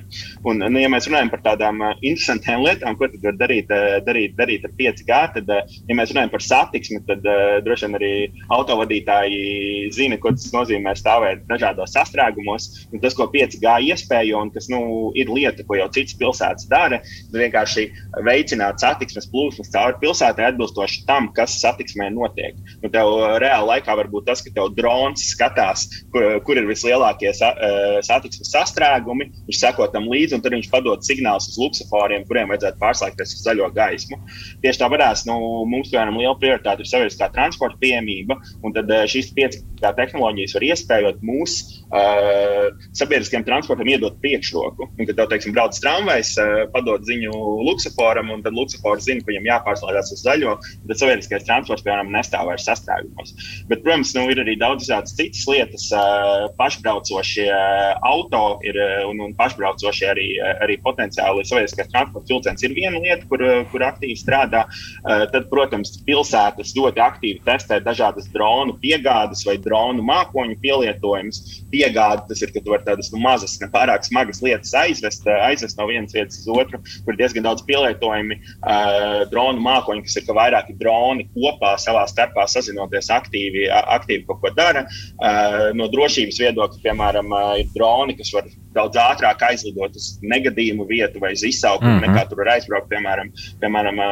Un, 0.47 0.63
nu, 0.67 0.83
ja 0.83 0.91
mēs 0.93 1.09
runājam 1.09 1.33
par 1.33 1.43
tādām 1.47 1.81
uh, 1.83 1.95
interesantām 2.03 2.65
lietām, 2.67 2.99
ko 2.99 3.09
tad 3.13 3.25
var 3.25 3.39
darīt, 3.41 3.73
darīt, 4.07 4.37
darīt 4.39 4.67
ar 4.69 4.75
5G, 4.77 5.21
tad, 5.39 5.53
ja 5.89 5.97
mēs 5.97 6.13
runājam 6.13 6.33
par 6.35 6.45
satiksmi, 6.45 7.03
tad 7.09 7.25
droši 7.65 7.87
vien 7.87 7.99
arī 7.99 8.13
autovadītāji 8.53 9.86
zina, 9.95 10.19
ko 10.21 10.33
tas 10.35 10.49
nozīmē 10.55 10.95
stāvēt 10.99 11.45
dažādos 11.51 11.95
sastrēgumos. 11.97 12.69
Tas, 13.03 13.15
ko 13.17 13.29
5G 13.33 13.75
iespēja 13.91 14.41
un 14.41 14.51
kas 14.55 14.71
nu, 14.73 14.81
ir 15.19 15.31
lieta, 15.33 15.65
ko 15.67 15.79
jau 15.79 15.89
citas 15.95 16.17
pilsētas 16.19 16.69
dara, 16.71 17.01
ir 17.03 17.43
vienkārši 17.45 17.87
veicināt 18.27 18.83
satiksmes 18.83 19.29
plūsmas 19.33 19.71
cauri 19.75 19.99
pilsētai 20.03 20.49
atbilstoši 20.51 21.05
tam, 21.09 21.31
kas 21.37 21.59
satiksmē 21.63 22.09
notiek. 22.15 22.57
Nu, 22.83 22.91
tev 22.93 23.13
uh, 23.13 23.37
reāli 23.43 23.71
laikā 23.73 23.97
var 23.99 24.11
būt 24.13 24.29
tas, 24.31 24.43
ka 24.45 24.53
tev 24.55 24.73
drons 24.77 25.25
skatās, 25.33 25.87
kur, 26.15 26.25
uh, 26.25 26.39
kur 26.47 26.61
ir 26.61 26.69
vislielākie 26.69 27.33
sa, 27.37 27.53
uh, 27.55 27.99
satiksmes 28.07 28.53
sastrēgumi, 28.55 29.29
viņš 29.49 29.63
seko 29.63 29.89
tam 29.93 30.09
līdzi 30.13 30.39
un 30.39 30.45
tad 30.45 30.57
viņš 30.57 30.71
padod 30.73 31.05
signālus 31.07 31.51
uz 31.53 31.61
luksusforiem, 31.61 32.27
kuriem 32.29 32.53
vajadzētu 32.53 32.81
pārslēgties 32.83 33.37
uz 33.37 33.45
zaļo 33.47 33.71
gaismu. 33.77 34.19
Tieši 34.65 34.83
tāpat 34.83 35.25
nu, 35.29 35.37
mums, 35.69 35.91
piemēram, 35.93 36.17
liela 36.21 36.37
prioritāte 36.41 36.85
ir 36.85 36.91
sabiedriskā 36.91 37.29
transporta 37.35 37.79
pieejamība, 37.83 38.39
un 38.65 38.75
tad 38.77 38.91
šis 39.11 39.33
5G 39.37 39.76
kā 39.81 39.93
tehnoloģijas 39.97 40.57
var 40.57 40.67
iespējot 40.67 41.23
mūsu 41.27 41.77
uh, 41.91 42.69
sabiedriskajam 42.97 43.47
transportam 43.47 43.89
iedot 43.91 44.19
priekšroku. 44.23 44.89
Un, 44.89 45.05
kad 45.05 45.15
tev, 45.19 45.29
teiksim, 45.33 45.55
brauc 45.57 45.77
tramvajs, 45.83 46.33
uh, 46.41 46.63
padod 46.75 47.05
ziņu 47.09 47.33
luksusaforam, 47.67 48.33
un 48.35 48.45
tad 48.45 48.57
luksafors 48.57 49.07
zina, 49.07 49.23
ka 49.23 49.33
viņam 49.33 49.51
jāpārslēdzas 49.51 50.15
uz 50.17 50.25
zaļo, 50.27 50.57
tad 50.89 51.03
sabiedriskais 51.03 51.47
transports, 51.47 51.85
piemēram, 51.87 52.13
nestāv 52.15 52.51
vairs 52.51 52.67
sastrēgumos. 52.69 53.35
Bet, 53.71 53.83
protams, 53.85 54.15
nu, 54.17 54.27
ir 54.33 54.43
arī 54.43 54.57
daudz 54.61 54.89
tādas 54.91 55.17
citas 55.19 55.45
lietas, 55.51 55.89
uh, 55.95 56.49
pašbraucošie 56.59 57.49
uh, 57.51 57.93
auto 58.09 58.45
ir, 58.67 58.79
uh, 58.81 59.05
un, 59.11 59.23
un 59.29 59.37
pašbraucošie 59.39 60.11
arī, 60.13 60.29
uh, 60.41 60.55
arī 60.67 60.79
potenciāli 60.85 61.45
sabiedriskais 61.47 61.93
transports 61.93 62.33
vilciens 62.33 62.67
ir 62.67 62.77
viena 62.77 63.01
lieta, 63.03 63.27
kur, 63.31 63.45
kur 63.73 63.87
aktīvi 63.87 64.19
strādā. 64.21 64.67
Uh, 65.05 65.27
tad, 65.33 65.49
protams, 65.53 65.97
pilsētas 66.07 66.75
ļoti 66.77 67.03
aktīvi 67.03 67.45
testē 67.47 67.81
dažādas 67.85 68.29
dronu 68.35 68.77
piegādes 68.83 69.45
vai 69.47 69.57
dronu 69.67 70.05
mākoņu 70.07 70.59
pielietojumus. 70.63 71.43
Piegāde 71.73 72.27
tas 72.31 72.43
ir, 72.43 72.55
ka 72.55 72.63
tu 72.63 72.75
vari 72.75 72.87
tādas 72.87 73.13
nu, 73.13 73.21
mazas, 73.23 73.59
ne 73.63 73.71
pārāk 73.73 74.07
smagas 74.07 74.43
lietas 74.45 74.75
aizvest, 74.79 75.27
aizvest 75.27 75.79
no 75.81 75.89
vienas 75.91 76.15
vietas 76.17 76.43
uz 76.43 76.53
otru 76.55 76.81
kur 77.05 77.15
ir 77.15 77.21
diezgan 77.21 77.47
daudz 77.47 77.65
pielietojumi 77.67 78.39
uh, 78.39 79.25
dronu 79.31 79.63
mākoņi, 79.65 80.05
kas 80.07 80.19
ir 80.21 80.27
ka 80.27 80.37
vairāki 80.37 80.77
droni 80.81 81.29
kopā 81.35 81.75
savā 81.81 82.05
starpā 82.11 82.47
sazinoties 82.51 83.11
aktīvi, 83.15 83.67
aktīvi 83.71 84.27
kaut 84.29 84.43
ko 84.43 84.53
dara. 84.57 84.87
Uh, 85.17 85.71
no 85.79 85.89
drošības 85.93 86.41
viedokļa, 86.43 86.83
piemēram, 86.85 87.33
uh, 87.33 87.53
ir 87.63 87.71
droni, 87.75 88.17
kas 88.19 88.33
var 88.35 88.49
daudz 88.77 88.99
ātrāk 89.01 89.43
aizlidot 89.49 89.95
uz 89.97 90.17
negadījumu 90.27 90.87
vietu 90.89 91.23
vai 91.23 91.33
uz 91.37 91.45
izsaukumu, 91.47 91.95
mm 91.95 92.03
-hmm. 92.03 92.17
nekā 92.17 92.29
tur 92.29 92.43
var 92.43 92.53
aizbraukt, 92.57 92.91
piemēram, 92.91 93.31
piemēram 93.63 94.03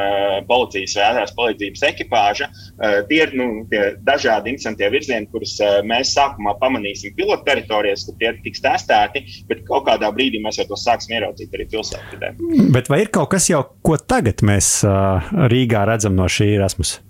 policijas 0.49 0.97
vai 0.97 1.09
ātrās 1.11 1.35
palīdzības 1.37 1.83
ekipāža. 1.91 2.49
Tie 3.11 3.21
ir 3.23 3.35
nu, 3.37 3.49
tie 3.71 3.83
dažādi 4.01 4.55
interesanti 4.55 4.89
virzieni, 4.95 5.29
kurus 5.45 5.85
mēs 5.85 6.15
sākumā 6.17 6.57
pamanīsim 6.61 7.15
pilotu 7.17 7.45
teritorijās, 7.45 8.07
kur 8.07 8.17
tie 8.19 8.33
tiks 8.43 8.63
testēti, 8.65 9.25
bet 9.49 9.65
kaut 9.69 9.87
kādā 9.89 10.11
brīdī 10.13 10.41
mēs 10.43 10.59
jau 10.59 10.67
to 10.69 10.77
sāksim 10.77 11.17
ieraudzīt 11.19 11.55
arī 11.55 11.69
pilsētvidē. 11.71 12.35
Bet 12.73 12.89
vai 12.89 13.05
ir 13.05 13.11
kaut 13.13 13.31
kas 13.35 13.51
jau, 13.51 13.65
ko 13.83 13.97
tagad 13.97 14.43
mēs 14.43 14.85
Rīgā 14.85 15.85
redzam 15.87 16.17
no 16.17 16.29
šī 16.29 16.55
Erasmus? 16.57 17.01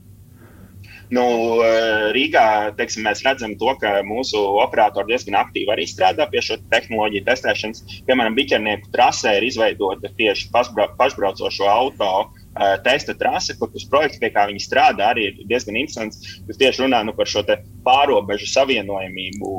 Nu, 1.14 1.22
eh, 1.62 2.10
Rīgā 2.16 2.74
teiksim, 2.74 3.04
mēs 3.04 3.22
redzam, 3.22 3.52
to, 3.60 3.74
ka 3.78 4.00
mūsu 4.02 4.40
operatori 4.64 5.12
diezgan 5.12 5.36
aktīvi 5.42 5.70
arī 5.70 5.84
strādā 5.86 6.26
pie 6.30 6.40
šo 6.42 6.56
tehnoloģiju 6.72 7.26
testēšanas. 7.28 7.84
Piemēram, 8.08 8.34
biķernieku 8.34 8.90
trasē 8.90 9.36
ir 9.36 9.46
izveidota 9.46 10.10
tieši 10.16 10.48
pašbraucošo 10.50 11.68
automašīnu 11.68 12.43
uh, 12.54 12.76
testa 12.84 13.14
trase, 13.18 13.56
kur 13.58 13.70
tas 13.72 13.84
projekts, 13.90 14.20
pie 14.22 14.30
kā 14.34 14.46
viņi 14.50 14.62
strādā, 14.62 15.10
arī 15.12 15.28
ir 15.30 15.40
diezgan 15.50 15.78
interesants. 15.78 16.38
Tas 16.48 16.60
tieši 16.60 16.84
runā 16.84 17.02
nu, 17.06 17.14
par 17.16 17.28
šo 17.30 17.42
pārobežu 17.84 18.46
savienojamību 18.48 19.50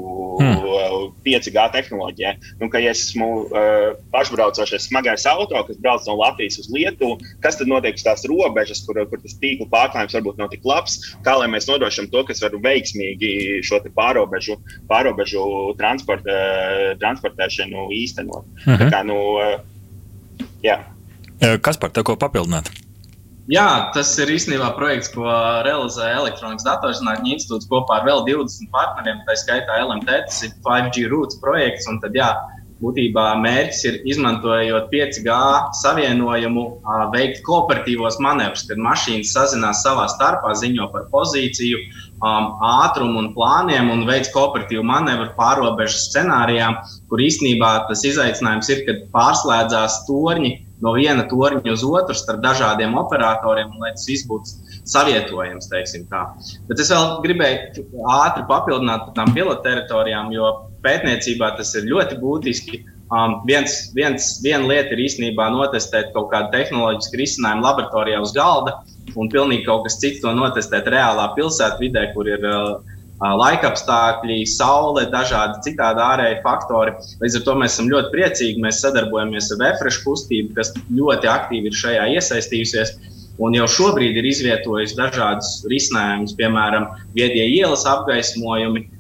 hmm. 0.41 1.11
5G 1.25 1.65
tehnoloģijā. 1.75 2.33
Nu, 2.61 2.69
ka, 2.73 2.81
ja 2.83 2.93
esmu 2.95 3.29
uh, 3.45 3.97
pašbraucošais 4.13 4.87
smagais 4.89 5.27
auto, 5.29 5.59
kas 5.67 5.79
brauc 5.81 6.07
no 6.07 6.17
Latvijas 6.21 6.59
uz 6.63 6.71
Lietuvu, 6.73 7.19
kas 7.43 7.59
tad 7.59 7.69
notiek 7.71 7.99
uz 7.99 8.05
tās 8.05 8.25
robežas, 8.29 8.83
kur, 8.87 8.99
kur 9.11 9.21
tas 9.21 9.37
tīkla 9.41 9.69
pārklājums 9.73 10.17
varbūt 10.17 10.41
nav 10.41 10.51
tik 10.53 10.65
labs, 10.67 10.97
kā 11.25 11.35
lai 11.39 11.49
mēs 11.51 11.69
nodrošinām 11.69 12.09
to, 12.13 12.25
kas 12.29 12.43
var 12.45 12.57
veiksmīgi 12.65 13.61
šo 13.65 13.81
pārobežu, 13.95 14.57
pārobežu 14.89 15.45
transporta, 15.79 16.39
transportēšanu 17.01 17.89
īstenot. 18.01 18.49
Hmm. 18.65 18.89
Kā, 18.89 19.03
nu, 19.07 19.19
uh, 19.37 20.47
jā. 20.65 20.79
Kas 21.61 21.77
par 21.77 21.91
to 21.93 22.01
ko 22.07 22.15
papildināt? 22.17 22.71
Jā, 23.45 23.91
tas 23.93 24.09
ir 24.17 24.31
īstenībā 24.33 24.71
projekts, 24.73 25.11
ko 25.13 25.25
realizē 25.65 26.07
Elektronikas 26.15 26.65
datorzinātņu 26.65 27.35
institūts 27.35 27.69
kopā 27.69 27.99
ar 27.99 28.07
vēl 28.07 28.23
20 28.25 28.71
partneriem. 28.73 29.19
Tā 29.27 29.35
skaitā 29.37 29.75
LMT, 29.83 30.15
tas 30.25 30.39
ir 30.47 30.55
5G 30.65 31.05
roots 31.11 31.37
projekts. 31.43 31.85
Un 31.91 31.99
tad, 32.01 32.17
jā, 32.17 32.31
būtībā 32.81 33.27
mērķis 33.43 33.83
ir 33.85 33.99
izmantojot 34.09 34.89
5G 34.89 35.37
savienojumu, 35.77 36.65
veikt 37.13 37.43
kooperatīvos 37.45 38.17
manevrus, 38.25 38.65
kad 38.65 38.81
mašīnas 38.81 39.37
sazinās 39.37 39.85
savā 39.85 40.07
starpā, 40.11 40.55
ziņo 40.57 40.89
par 40.95 41.05
pozīciju, 41.13 41.85
um, 42.25 42.51
ātrumu 42.81 43.21
un 43.23 43.31
plāniem 43.37 43.93
un 43.93 44.07
veids 44.09 44.33
kooperatīvu 44.33 44.83
manevru 44.89 45.29
pārobežu 45.37 46.01
scenārijām, 46.07 46.81
kur 47.11 47.21
īstenībā 47.21 47.75
tas 47.91 48.01
izaicinājums 48.09 48.73
ir, 48.73 48.85
kad 48.89 49.05
pārslēdzās 49.13 50.01
torņi 50.09 50.57
no 50.85 50.93
viena 50.97 51.25
torņa 51.29 51.73
uz 51.73 51.83
otru 51.87 52.15
starp 52.17 52.43
dažādiem 52.45 52.95
operatoriem, 52.99 53.73
lai 53.81 53.93
tas 53.95 54.07
viss 54.09 54.27
būtu 54.29 54.55
savietojams. 54.85 55.69
Bet 56.69 56.81
es 56.81 56.91
vēl 56.93 57.19
gribēju 57.25 57.85
ātri 58.15 58.45
papildināt 58.49 59.07
par 59.07 59.15
tām 59.19 59.33
pilotteritorijām, 59.35 60.33
jo 60.35 60.51
pētniecībā 60.85 61.55
tas 61.57 61.73
ir 61.79 61.89
ļoti 61.89 62.19
būtiski. 62.21 62.83
Um, 63.13 63.35
viens, 63.45 63.91
viens, 63.93 64.31
viena 64.41 64.65
lieta 64.65 64.95
ir 64.95 65.03
īstenībā 65.03 65.51
notestēt 65.53 66.09
kaut 66.15 66.31
kādu 66.31 66.49
tehnoloģisku 66.55 67.19
risinājumu 67.21 67.61
laboratorijā 67.67 68.21
uz 68.23 68.33
galda, 68.33 68.79
un 69.13 69.29
pilnīgi 69.29 69.67
kaut 69.67 69.85
kas 69.85 69.99
cits 70.01 70.23
to 70.23 70.33
notestēt 70.33 70.89
reālā 70.89 71.27
pilsētvidē, 71.37 72.07
kur 72.15 72.31
ir 72.31 72.47
uh, 72.49 72.94
laikapstākļi, 73.39 74.41
saule, 74.49 75.05
dažādi 75.11 75.61
citādi 75.69 76.03
ārēji 76.03 76.41
faktori. 76.43 76.93
Līdz 77.23 77.39
ar 77.39 77.45
to 77.47 77.57
mēs 77.61 77.75
esam 77.75 77.91
ļoti 77.91 78.11
priecīgi. 78.13 78.63
Mēs 78.63 78.81
sadarbojamies 78.83 79.51
ar 79.55 79.61
Vēfrešu 79.63 80.03
kustību, 80.05 80.55
kas 80.57 80.73
ļoti 80.93 81.31
aktīvi 81.31 81.71
ir 81.71 81.79
šajā 81.81 82.07
iesaistījusies. 82.17 82.95
Un 83.43 83.55
jau 83.57 83.65
šobrīd 83.67 84.15
ir 84.15 84.27
izvietojusi 84.29 84.95
dažādus 84.95 85.65
risinājumus, 85.71 86.35
piemēram, 86.39 86.87
viedie 87.17 87.43
ielas 87.57 87.83
apgaismojumi, 87.91 88.85
um, 88.85 88.94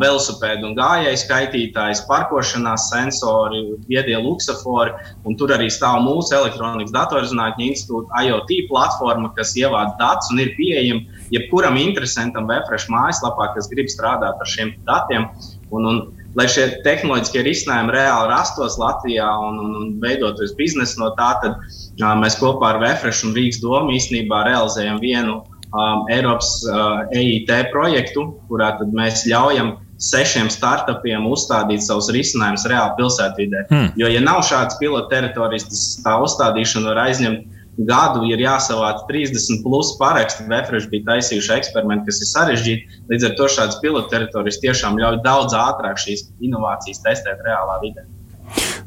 velosipēdu 0.00 0.68
un 0.68 0.74
gājēju 0.76 1.20
skaitītājs, 1.22 2.04
parkošanās 2.08 2.88
sensori, 2.90 3.62
viedie 3.88 4.16
luksafori. 4.20 4.92
Tur 5.40 5.54
arī 5.56 5.70
stāv 5.72 6.02
mūsu 6.04 6.36
elektronikas 6.36 6.92
datorzinātņu 6.94 7.68
institūta 7.70 8.24
IoT 8.28 8.52
platforma, 8.68 9.32
kas 9.38 9.54
ievāc 9.56 9.96
datus 10.00 10.32
un 10.34 10.42
ir 10.44 10.52
pieejama 10.58 11.22
jebkuram 11.32 11.78
interesantam 11.80 12.50
Vēfresh 12.50 12.90
mājaslapā, 12.92 13.54
kas 13.54 13.70
grib 13.72 13.88
strādāt 13.92 14.40
ar 14.40 14.50
šiem 14.50 14.74
datiem. 14.88 15.30
Un, 15.74 15.88
un, 15.88 16.02
lai 16.38 16.46
šie 16.50 16.66
tehnoloģiskie 16.84 17.44
risinājumi 17.46 17.94
reāli 17.94 18.30
rastos 18.30 18.76
Latvijā 18.78 19.26
un, 19.46 19.58
un, 19.62 19.72
un 19.80 19.90
veidotos 20.02 20.54
biznesa 20.58 21.00
no 21.00 21.12
tā, 21.18 21.30
tad 21.42 21.56
uh, 21.56 22.12
mēs 22.20 22.36
kopā 22.40 22.74
ar 22.74 22.80
Vēfresh 22.82 23.24
un 23.26 23.34
Rīgas 23.38 23.62
domu 23.62 23.94
īstenībā 23.96 24.44
realizējam 24.50 25.00
vienu 25.02 25.40
um, 25.74 26.04
Eiropas 26.12 26.50
uh, 26.68 27.02
EIT 27.14 27.50
projektu, 27.72 28.28
kurā 28.48 28.74
mēs 28.94 29.26
ļaujam 29.28 29.74
sešiem 30.04 30.48
startupiem 30.50 31.26
uzstādīt 31.30 31.84
savus 31.84 32.10
risinājumus 32.14 32.66
reāli 32.70 32.96
pilsētvidē. 32.98 33.66
Hmm. 33.70 33.90
Jo, 33.98 34.10
ja 34.10 34.22
nav 34.24 34.42
šādas 34.46 34.78
pilota 34.80 35.10
teritorijas, 35.12 35.68
tas 35.70 35.84
tā 36.04 36.16
uzstādīšana 36.24 36.90
var 36.90 37.02
aizņemt 37.06 37.60
gadu, 37.88 38.22
ir 38.30 38.42
jāsavāc 38.42 39.02
30 39.08 39.62
plus 39.64 39.94
parakstu. 39.98 40.46
Vēfreši 40.50 40.90
bija 40.92 41.08
taisījuši 41.12 41.54
eksperimentu, 41.56 42.06
kas 42.10 42.20
ir 42.22 42.30
sarežģīti. 42.30 43.00
Līdz 43.10 43.30
ar 43.30 43.38
to 43.38 43.48
šādas 43.56 43.80
pilota 43.82 44.12
teritorijas 44.14 44.60
tiešām 44.62 44.98
ļauj 45.00 45.22
daudz 45.26 45.56
ātrāk 45.58 45.98
šīs 46.02 46.28
inovācijas 46.44 47.02
testēt 47.06 47.42
reālā 47.46 47.80
vidē. 47.82 48.06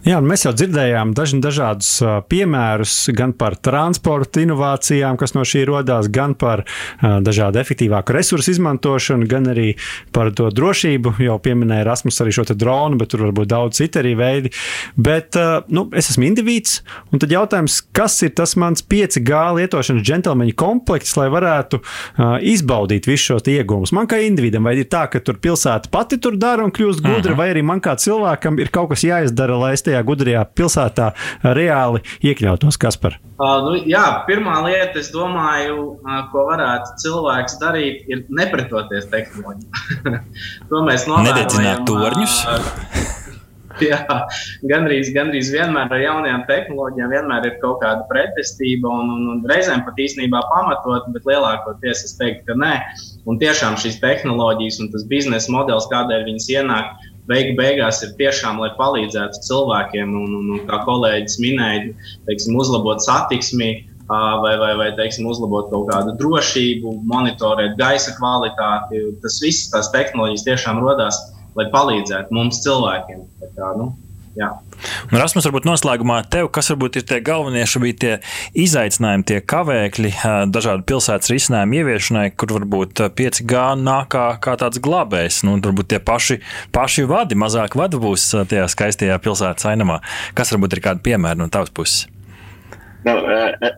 Jā, 0.07 0.21
mēs 0.23 0.45
jau 0.45 0.53
dzirdējām 0.55 1.09
daži, 1.11 1.37
dažādus 1.43 1.89
piemērus 2.31 2.91
gan 3.11 3.33
par 3.35 3.57
transporta 3.59 4.39
inovācijām, 4.39 5.17
kas 5.19 5.33
no 5.35 5.41
šī 5.43 5.65
radās, 5.67 6.07
gan 6.07 6.31
par 6.39 6.61
dažādu 7.01 7.59
efektīvāku 7.59 8.15
resursu 8.15 8.53
izmantošanu, 8.53 9.27
gan 9.27 9.49
arī 9.51 9.73
par 10.15 10.31
to 10.31 10.47
drošību. 10.47 11.17
Jau 11.25 11.35
pieminēja 11.43 11.83
Rasmus 11.89 12.21
arī 12.23 12.35
šo 12.37 12.45
dronu, 12.53 12.95
bet 13.01 13.11
tur 13.11 13.25
var 13.25 13.33
būt 13.35 13.51
daudz 13.51 13.81
citu 13.81 13.99
arī 13.99 14.13
veidi. 14.15 14.53
Bet 14.95 15.35
nu, 15.67 15.83
es 15.91 16.07
esmu 16.13 16.29
indivīds, 16.29 16.77
un 17.11 17.19
tad 17.19 17.35
jautājums, 17.35 17.81
kas 17.91 18.15
ir 18.23 18.31
tas 18.39 18.55
mans 18.55 18.85
5G 18.87 19.43
lietošanas 19.59 20.07
džentlmeņa 20.07 20.55
komplekts, 20.55 21.17
lai 21.19 21.27
varētu 21.35 21.81
izbaudīt 22.47 23.11
visus 23.11 23.33
šos 23.33 23.51
iegūmus. 23.51 23.91
Man 23.91 24.07
kā 24.07 24.21
individam, 24.23 24.71
vai 24.71 24.77
ir 24.79 24.87
tā, 24.87 25.03
ka 25.11 25.19
tur 25.19 25.35
pilsēta 25.43 25.91
pati 25.91 26.15
tur 26.23 26.39
dara 26.39 26.63
un 26.63 26.71
kļūst 26.71 27.03
gudra, 27.03 27.35
Aha. 27.35 27.41
vai 27.43 27.51
arī 27.51 27.67
man 27.67 27.83
kā 27.83 27.99
cilvēkam 27.99 28.63
ir 28.63 28.71
kaut 28.71 28.93
kas 28.95 29.03
jāizdara, 29.03 29.59
lai 29.59 29.75
es 29.75 29.83
tajā 29.83 29.96
šajā 29.97 30.05
gudrajā 30.07 30.45
pilsētā 30.55 31.11
reāli 31.57 32.03
iekļautos? 32.21 32.77
Kaspar? 32.77 33.17
Uh, 33.37 33.61
nu, 33.65 33.75
jā, 33.89 34.23
pirmā 34.27 34.61
lieta, 34.65 34.99
es 35.01 35.11
domāju, 35.13 35.97
uh, 35.97 36.23
ko 36.31 36.47
varētu 36.49 36.97
cilvēks 37.03 37.59
darīt, 37.61 38.07
ir 38.09 38.25
nepretoties 38.29 39.09
tehnoloģijām. 39.11 40.19
to 40.69 40.83
mēs 40.87 41.07
novērojam. 41.09 41.31
Nededzināt 41.33 41.87
torņus. 41.89 42.41
Uh, 42.47 43.15
Jā, 43.83 43.99
gandrīz, 44.65 45.11
gandrīz 45.13 45.51
vienmēr 45.53 45.91
ar 45.93 46.01
jaunajām 46.01 46.47
tehnoloģijām 46.47 47.11
vienmēr 47.13 47.45
ir 47.45 47.59
kaut 47.61 47.83
kāda 47.83 48.07
pretestība, 48.09 48.89
un, 48.89 49.11
un, 49.13 49.27
un 49.35 49.43
reizēm 49.45 49.83
pat 49.85 49.99
īstenībā 50.01 50.41
pamatot, 50.49 51.05
bet 51.13 51.27
lielākoties 51.29 52.01
es 52.07 52.15
teiktu, 52.17 52.47
ka 52.47 52.57
nē. 52.57 52.73
Un 53.29 53.37
tiešām 53.37 53.77
šīs 53.77 53.99
tehnoloģijas 54.01 54.81
un 54.81 54.89
tas 54.95 55.05
biznesa 55.11 55.53
modelis, 55.53 55.85
kādēļ 55.93 56.25
viņas 56.25 56.49
ienāk, 56.55 56.89
beigu 57.29 57.55
beigās 57.59 58.01
ir 58.05 58.15
tiešām, 58.19 58.61
lai 58.63 58.71
palīdzētu 58.79 59.43
cilvēkiem, 59.47 60.15
un, 60.21 60.33
un, 60.39 60.49
un 60.55 60.65
kā 60.69 60.81
kolēģis 60.87 61.37
minēja, 61.43 61.93
teiksim, 62.29 62.57
uzlabot 62.59 63.03
satiksmi. 63.03 63.71
Vai, 64.07 64.53
vai, 64.55 64.69
vai 64.79 64.85
teiksim, 64.95 65.25
uzlabot 65.27 65.65
kaut 65.67 65.89
kādu 65.89 66.13
drošību, 66.15 66.93
monitorēt 67.11 67.73
gaisa 67.75 68.13
kvalitāti. 68.15 69.01
Tas 69.19 69.35
viss, 69.43 69.65
tās 69.73 69.89
tehnoloģijas 69.91 70.45
tiešām 70.45 70.79
radās, 70.79 71.17
lai 71.59 71.65
palīdzētu 71.73 72.37
mums 72.37 72.61
cilvēkiem. 72.63 73.25
Tā 73.41 73.49
kā, 73.57 73.73
nu, 73.75 73.89
jā. 74.37 74.49
Un 75.09 75.17
Rasmus, 75.17 75.47
varbūt 75.47 75.67
noslēgumā 75.67 76.19
tev, 76.31 76.49
kas 76.53 76.69
varbūt 76.73 76.99
ir 76.99 77.05
tie 77.09 77.19
galvenie 77.25 77.63
šobrīd 77.69 77.99
tie 78.01 78.13
izaicinājumi, 78.65 79.25
tie 79.27 79.39
kavēkļi 79.53 80.11
dažādu 80.53 80.85
pilsētas 80.87 81.31
risinājumu 81.33 81.79
ieviešanai, 81.81 82.27
kur 82.37 82.53
varbūt 82.59 83.05
5G 83.17 83.63
nāk 83.81 84.11
kā, 84.13 84.27
kā 84.43 84.57
tāds 84.59 84.81
glābējs. 84.83 85.43
Nu, 85.47 85.57
varbūt 85.63 85.93
tie 85.95 86.01
paši, 86.03 86.41
paši 86.75 87.07
vadi, 87.09 87.39
mazāk 87.39 87.77
vadu 87.79 88.01
būs 88.03 88.29
tajā 88.37 88.67
skaistajā 88.73 89.17
pilsētas 89.23 89.71
ainamā. 89.73 90.01
Kas 90.37 90.53
varbūt 90.53 90.77
ir 90.77 90.85
kādi 90.89 91.09
piemēri 91.09 91.41
no 91.41 91.49
tavas 91.51 91.73
puses? 91.73 92.05
Nu, 93.07 93.15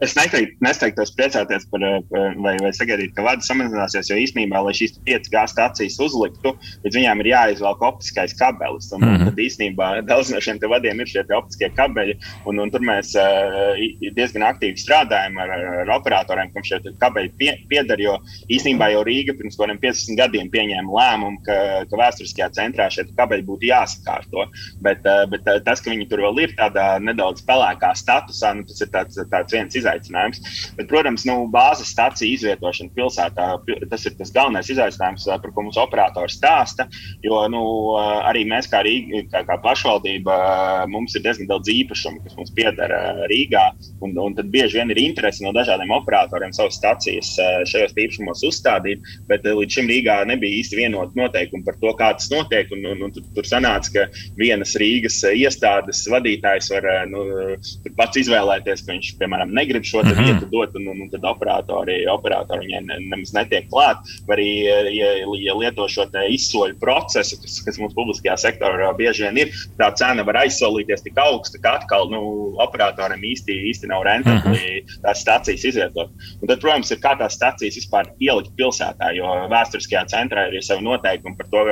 es 0.02 0.16
neteiktu, 0.18 0.58
nesteigtos 0.64 1.12
priecāties 1.16 1.66
par, 1.70 1.84
eh, 1.86 2.00
vai, 2.42 2.56
vai 2.64 2.72
sagaidīt, 2.76 3.14
ka 3.16 3.26
vadi 3.26 3.46
samazināsies, 3.46 4.10
jo 4.10 4.18
īstenībā, 4.18 4.62
lai 4.66 4.74
šīs 4.78 4.98
5G 5.06 5.44
stācijas 5.52 6.00
uzliktu, 6.02 6.56
līdz 6.86 7.00
viņām 7.00 7.24
ir 7.24 7.32
jāizvelk 7.34 7.84
optiskais 7.86 8.34
kabelis. 8.40 8.90
Un, 8.96 9.04
mm 9.04 9.16
-hmm. 9.16 9.30
Tad 9.30 9.42
īstenībā 9.46 9.88
daudz 10.08 10.32
no 10.34 10.42
šiem 10.42 10.60
vadiem 10.60 11.00
ir 11.00 11.08
šie 11.08 11.24
optiskie 11.36 11.70
kabeļi, 11.70 12.18
un, 12.46 12.60
un 12.60 12.72
tur 12.72 12.82
mēs 12.82 13.14
diezgan 14.16 14.44
aktīvi 14.50 14.78
strādājam 14.78 15.38
ar, 15.38 15.50
ar 15.84 15.90
operatoriem, 16.00 16.52
kam 16.54 16.64
šie 16.64 16.80
kabeļi 17.00 17.32
pie, 17.38 17.54
pieder. 17.70 18.00
Jo 18.00 18.18
īstenībā 18.50 18.92
jau 18.94 19.04
Rīga 19.04 19.36
pirms 19.38 19.58
kādiem 19.58 19.80
15 19.80 20.18
gadiem 20.18 20.50
pieņēma 20.50 20.96
lēmumu, 21.00 21.42
ka, 21.46 21.86
ka 21.90 22.02
vēsturiskajā 22.02 22.50
centrā 22.52 22.90
šie 22.90 23.06
kabeļi 23.16 23.46
būtu 23.46 23.70
jāsakārto. 23.70 24.48
Bet, 24.82 25.04
bet 25.30 25.48
tas, 25.66 25.82
ka 25.82 25.92
viņi 25.92 26.10
tur 26.10 26.24
vēl 26.26 26.44
ir 26.44 26.56
tādā 26.58 27.00
nedaudz 27.00 27.44
pelēkā 27.48 27.94
statusā, 27.96 28.54
nu, 28.56 28.64
tas 28.64 28.82
ir 28.82 28.92
tāds 28.94 29.19
tāds 29.32 29.56
viens 29.56 29.76
izaicinājums. 29.80 30.42
Bet, 30.78 30.88
protams, 30.92 31.26
nu, 31.28 31.42
bāzes 31.52 31.92
stācija 31.94 32.36
izvietošana 32.36 32.94
pilsētā 32.96 33.48
tas 33.92 34.06
ir 34.08 34.16
tas 34.20 34.34
galvenais 34.36 34.70
izaicinājums, 34.72 35.28
par 35.30 35.54
ko 35.54 35.66
mums 35.66 35.80
operators 35.80 36.38
stāsta. 36.40 36.88
Jo 37.26 37.42
nu, 37.52 37.64
arī 38.30 38.46
mēs, 38.50 38.70
kā, 38.72 38.82
Rīga, 38.86 39.24
kā, 39.34 39.44
kā 39.48 39.60
pašvaldība, 39.64 40.36
mums 40.92 41.16
ir 41.18 41.26
diezgan 41.26 41.50
daudz 41.50 41.72
īpašumu, 41.74 42.24
kas 42.26 42.38
mums 42.40 42.54
pieder 42.56 42.94
Rīgā. 43.32 43.66
Un, 44.06 44.16
un 44.20 44.38
tad 44.38 44.52
bieži 44.54 44.80
vien 44.80 44.94
ir 44.94 45.02
interese 45.02 45.44
no 45.46 45.54
dažādiem 45.56 45.92
operatoriem 45.96 46.54
savas 46.56 46.78
stācijas 46.80 47.34
šajos 47.70 47.96
īpašumos 47.96 48.46
uzstādīt, 48.48 49.04
bet 49.30 49.48
līdz 49.48 49.80
šim 49.80 49.90
Rīgā 49.92 50.20
nebija 50.30 50.62
īsti 50.62 50.80
vienota 50.80 51.18
noteikuma 51.20 51.66
par 51.68 51.80
to, 51.82 51.94
kā 52.00 52.12
tas 52.18 52.30
notiek. 52.34 52.72
Un, 52.76 52.86
un, 52.94 53.06
un 53.08 53.14
tur, 53.16 53.26
tur 53.36 53.48
sanāca, 53.48 53.92
ka 53.96 54.06
vienas 54.40 54.76
Rīgas 54.80 55.22
iestādes 55.34 56.06
vadītājs 56.12 56.70
var 56.76 56.88
nu, 57.10 57.26
pats 57.98 58.22
izvēlēties, 58.22 58.86
ka 58.86 58.99
viņš 59.00 59.16
piemēram, 59.20 59.54
negrib 59.56 59.88
šo 59.88 60.04
mm 60.04 60.12
-hmm. 60.12 60.28
vietu 60.28 60.50
dot, 60.52 60.76
un, 60.76 60.88
un, 60.94 61.10
tad 61.12 61.26
operatori, 61.26 62.02
operatori 62.12 62.68
viņai 62.68 62.82
ne, 62.86 63.00
nemaz 63.14 63.34
netiek 63.36 63.70
klāt. 63.72 64.04
Vai 64.28 64.38
arī, 64.38 64.50
ja, 64.96 65.10
ja 65.40 65.56
lieto 65.58 65.88
šo 65.88 66.08
izsoļu 66.10 66.78
procesu, 66.80 67.40
kas, 67.42 67.60
kas 67.66 67.80
mums 67.80 67.96
publiskajā 67.98 68.36
sektorā 68.38 68.92
bieži 68.98 69.26
vien 69.28 69.38
ir, 69.46 69.54
tā 69.80 69.92
cena 69.96 70.24
var 70.28 70.42
aizsolīties 70.44 71.04
tik 71.06 71.18
augsta, 71.20 71.60
ka 71.62 71.78
atkal 71.80 72.10
nu, 72.12 72.22
operatoriem 72.62 73.24
īsti, 73.32 73.56
īsti 73.72 73.90
nav 73.92 74.04
rentabli 74.08 74.58
mm 74.58 74.80
-hmm. 74.80 75.02
tās 75.06 75.24
stācijas 75.24 75.66
izvietot. 75.66 76.10
Un 76.42 76.48
tad, 76.48 76.60
protams, 76.60 76.92
ir 76.92 77.00
kā 77.04 77.16
tās 77.20 77.38
stācijas 77.38 77.80
vispār 77.80 78.12
ielikt 78.20 78.52
pilsētā, 78.60 79.14
jo 79.16 79.26
vēsturiskajā 79.52 80.06
centrā 80.12 80.48
ir 80.50 80.64
savi 80.64 80.84
noteikumi 80.84 81.38
par 81.38 81.48
to, 81.52 81.66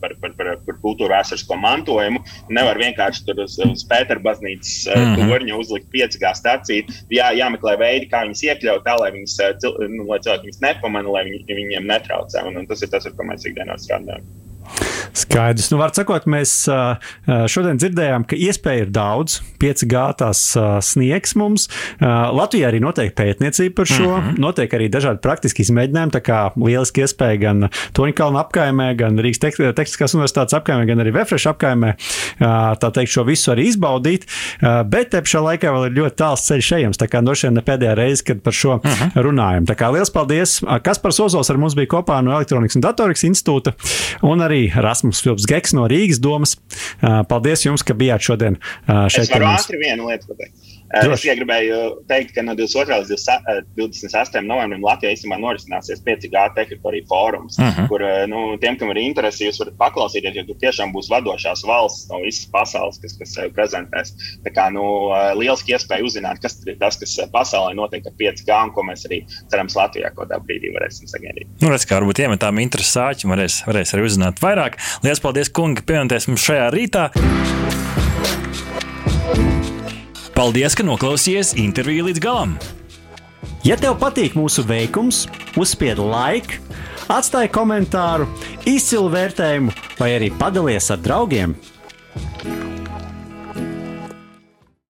par, 0.00 0.14
par, 0.20 0.32
par, 0.38 0.52
par 0.66 0.78
kultūra 0.82 1.20
vēsturisko 1.20 1.58
mantojumu. 1.60 2.22
Nevar 2.48 2.78
vienkārši 2.78 3.24
tur 3.26 3.42
uz, 3.44 3.58
uz 3.58 3.84
Pēterbaznīcas 3.90 4.74
mm 4.86 5.14
-hmm. 5.14 5.30
torņa 5.30 5.60
uzlikt 5.60 5.88
5 5.92 6.20
gāzes 6.22 6.45
stāciju. 6.46 6.96
Jā, 7.12 7.30
jāmeklē 7.36 7.76
veidi, 7.82 8.10
kā 8.10 8.24
viņas 8.26 8.44
iekļaut, 8.48 8.84
tā 8.86 8.96
lai, 9.00 9.12
viņas, 9.18 9.38
eh, 9.44 9.70
nu, 9.90 10.06
lai 10.06 10.20
cilvēki 10.22 10.50
viņas 10.50 10.62
nepamana, 10.64 11.16
lai 11.18 11.24
viņi, 11.28 11.44
viņiem 11.50 11.90
netraucē. 11.90 12.46
Un, 12.46 12.62
un 12.62 12.66
tas 12.66 12.82
ir 12.82 12.92
tas, 12.92 13.06
ar 13.06 13.16
ko 13.18 13.26
mēs 13.26 13.48
ikdienā 13.48 13.78
strādājam. 13.82 14.24
Skaidrs. 15.16 15.70
Nu, 15.72 15.78
var 15.80 15.94
sakot, 15.96 16.26
mēs 16.30 16.52
šodien 17.52 17.80
dzirdējām, 17.80 18.26
ka 18.28 18.36
iespēja 18.36 18.86
ir 18.86 18.92
daudz. 18.94 19.40
5G 19.62 20.02
tās 20.20 20.42
sniegs 20.84 21.34
mums. 21.38 21.68
Latvijā 22.00 22.68
arī 22.70 22.82
notiek 22.84 23.14
pētniecība 23.16 23.74
par 23.78 23.88
šo. 23.90 24.10
Mm 24.10 24.22
-hmm. 24.22 24.38
Notiek 24.44 24.74
arī 24.76 24.88
dažādi 24.92 25.22
praktiski 25.24 25.62
izmēģinājumi. 25.64 26.12
Tā 26.12 26.20
kā 26.20 26.40
lieliski 26.56 27.04
iespēja 27.04 27.40
gan 27.40 27.68
Toņkalna 27.96 28.44
apkaimē, 28.44 28.94
gan 28.96 29.18
Rīgas 29.18 29.40
Tehniskās 29.40 30.14
universitātes 30.14 30.56
apkaimē, 30.56 30.86
gan 30.86 30.98
arī 30.98 31.12
Vefreša 31.12 31.50
apkaimē. 31.54 31.94
Tā 32.80 32.90
teikt, 32.92 33.10
šo 33.12 33.24
visu 33.24 33.52
arī 33.52 33.68
izbaudīt. 33.70 34.26
Bet 34.84 35.10
te 35.10 35.20
pašā 35.20 35.40
laikā 35.40 35.72
vēl 35.72 35.86
ir 35.86 35.96
ļoti 36.00 36.16
tāls 36.16 36.46
ceļš 36.48 36.72
ejams. 36.80 36.98
Tā 36.98 37.08
kā 37.08 37.22
no 37.22 37.32
ne 37.50 37.62
pēdējā 37.62 37.94
reize, 37.94 38.24
kad 38.24 38.42
par 38.42 38.52
šo 38.52 38.76
mm 38.76 38.90
-hmm. 38.90 39.22
runājam. 39.22 39.66
Tā 39.66 39.74
kā 39.74 39.92
liels 39.92 40.10
paldies! 40.10 40.60
Kaspars 40.82 41.20
Ozols 41.20 41.50
ar 41.50 41.56
mums 41.56 41.74
bija 41.74 41.86
kopā 41.86 42.22
no 42.22 42.32
Elektronikas 42.32 42.76
un 42.76 42.82
Datorikas 42.82 43.24
institūta 43.24 43.72
un 44.22 44.38
arī 44.38 44.70
Rasmus. 44.74 45.05
Rasmus 45.06 45.22
Filps 45.22 45.46
Geks 45.46 45.74
no 45.76 45.86
Rīgas 45.86 46.18
domas. 46.18 46.56
Paldies 47.30 47.62
jums, 47.64 47.84
ka 47.86 47.94
bijāt 47.94 48.24
šodien 48.26 48.58
šeit. 48.86 49.26
Es 49.26 49.30
varu 49.30 49.46
ātri 49.52 49.78
vienu 49.78 50.08
lietu 50.10 50.32
pateikt. 50.32 50.75
Droši. 50.86 51.14
Es 51.14 51.22
tikai 51.24 51.36
gribēju 51.40 51.78
teikt, 52.10 52.32
ka 52.36 52.44
no 52.46 52.54
22. 52.54 53.00
līdz 53.02 53.24
28. 53.74 54.42
novembrim 54.46 54.84
Latvijā 54.86 55.16
īstenībā 55.16 55.38
norisināsies 55.42 56.02
5G 56.06 56.44
teritorija 56.54 57.06
fórums, 57.10 57.58
uh 57.58 57.64
mhm. 57.64 57.74
-huh. 57.74 57.88
kur 57.90 58.04
nu, 58.30 58.42
tiem, 58.62 58.78
kam 58.78 58.92
ir 58.94 59.02
interese, 59.02 59.44
jūs 59.44 59.58
varat 59.62 59.76
paklausīties, 59.80 60.36
jo 60.38 60.44
tur 60.46 60.60
tiešām 60.62 60.94
būs 60.94 61.10
vadošās 61.10 61.64
valsts 61.66 62.08
no 62.10 62.22
visas 62.22 62.46
pasaules, 62.52 63.00
kas, 63.02 63.16
kas 63.18 63.34
sevi 63.34 63.50
prezentēs. 63.58 64.14
Tā 64.46 64.54
kā 64.54 64.70
nu, 64.72 65.10
lieliski 65.34 65.74
iespēja 65.74 66.06
uzzināt, 66.06 66.40
kas 66.42 66.62
ir 66.66 66.78
tas, 66.78 66.96
kas 67.00 67.18
pasaulē 67.32 67.74
notiek 67.74 68.06
ar 68.06 68.14
5G 68.20 68.62
un 68.62 68.72
ko 68.72 68.86
mēs 68.86 69.06
arī 69.10 69.24
cerams 69.50 69.74
Latvijā 69.74 70.14
kādā 70.14 70.38
brīdī 70.38 70.72
varēsim 70.76 71.10
sagaidīt. 71.10 71.50
Nu, 71.60 71.70
redz, 71.70 71.86
kā 71.86 71.98
varbūt 71.98 72.22
iemetām 72.22 72.62
interesāķi, 72.62 73.26
varēs, 73.26 73.62
varēs 73.66 73.94
arī 73.94 74.06
uzzināt 74.06 74.42
vairāk. 74.42 74.78
Lielas 75.02 75.20
paldies, 75.20 75.50
kungi, 75.50 75.82
pievienoties 75.82 76.28
mums 76.30 76.46
šajā 76.46 76.70
rītā. 76.70 77.10
Paldies, 80.36 80.74
ka 80.76 80.84
noklausījāties 80.84 81.54
interviju 81.56 82.10
līdz 82.10 82.20
galam! 82.20 82.50
Ja 83.64 83.78
tev 83.80 83.94
patīk 83.96 84.34
mūsu 84.36 84.66
veikums, 84.68 85.22
uzspied 85.56 85.96
laiku, 85.96 86.58
atstāj 87.08 87.48
komentāru, 87.54 88.28
izcilu 88.68 89.08
vērtējumu 89.14 89.72
vai 89.96 90.10
arī 90.18 90.28
padalies 90.36 90.90
ar 90.92 91.00
draugiem 91.00 91.56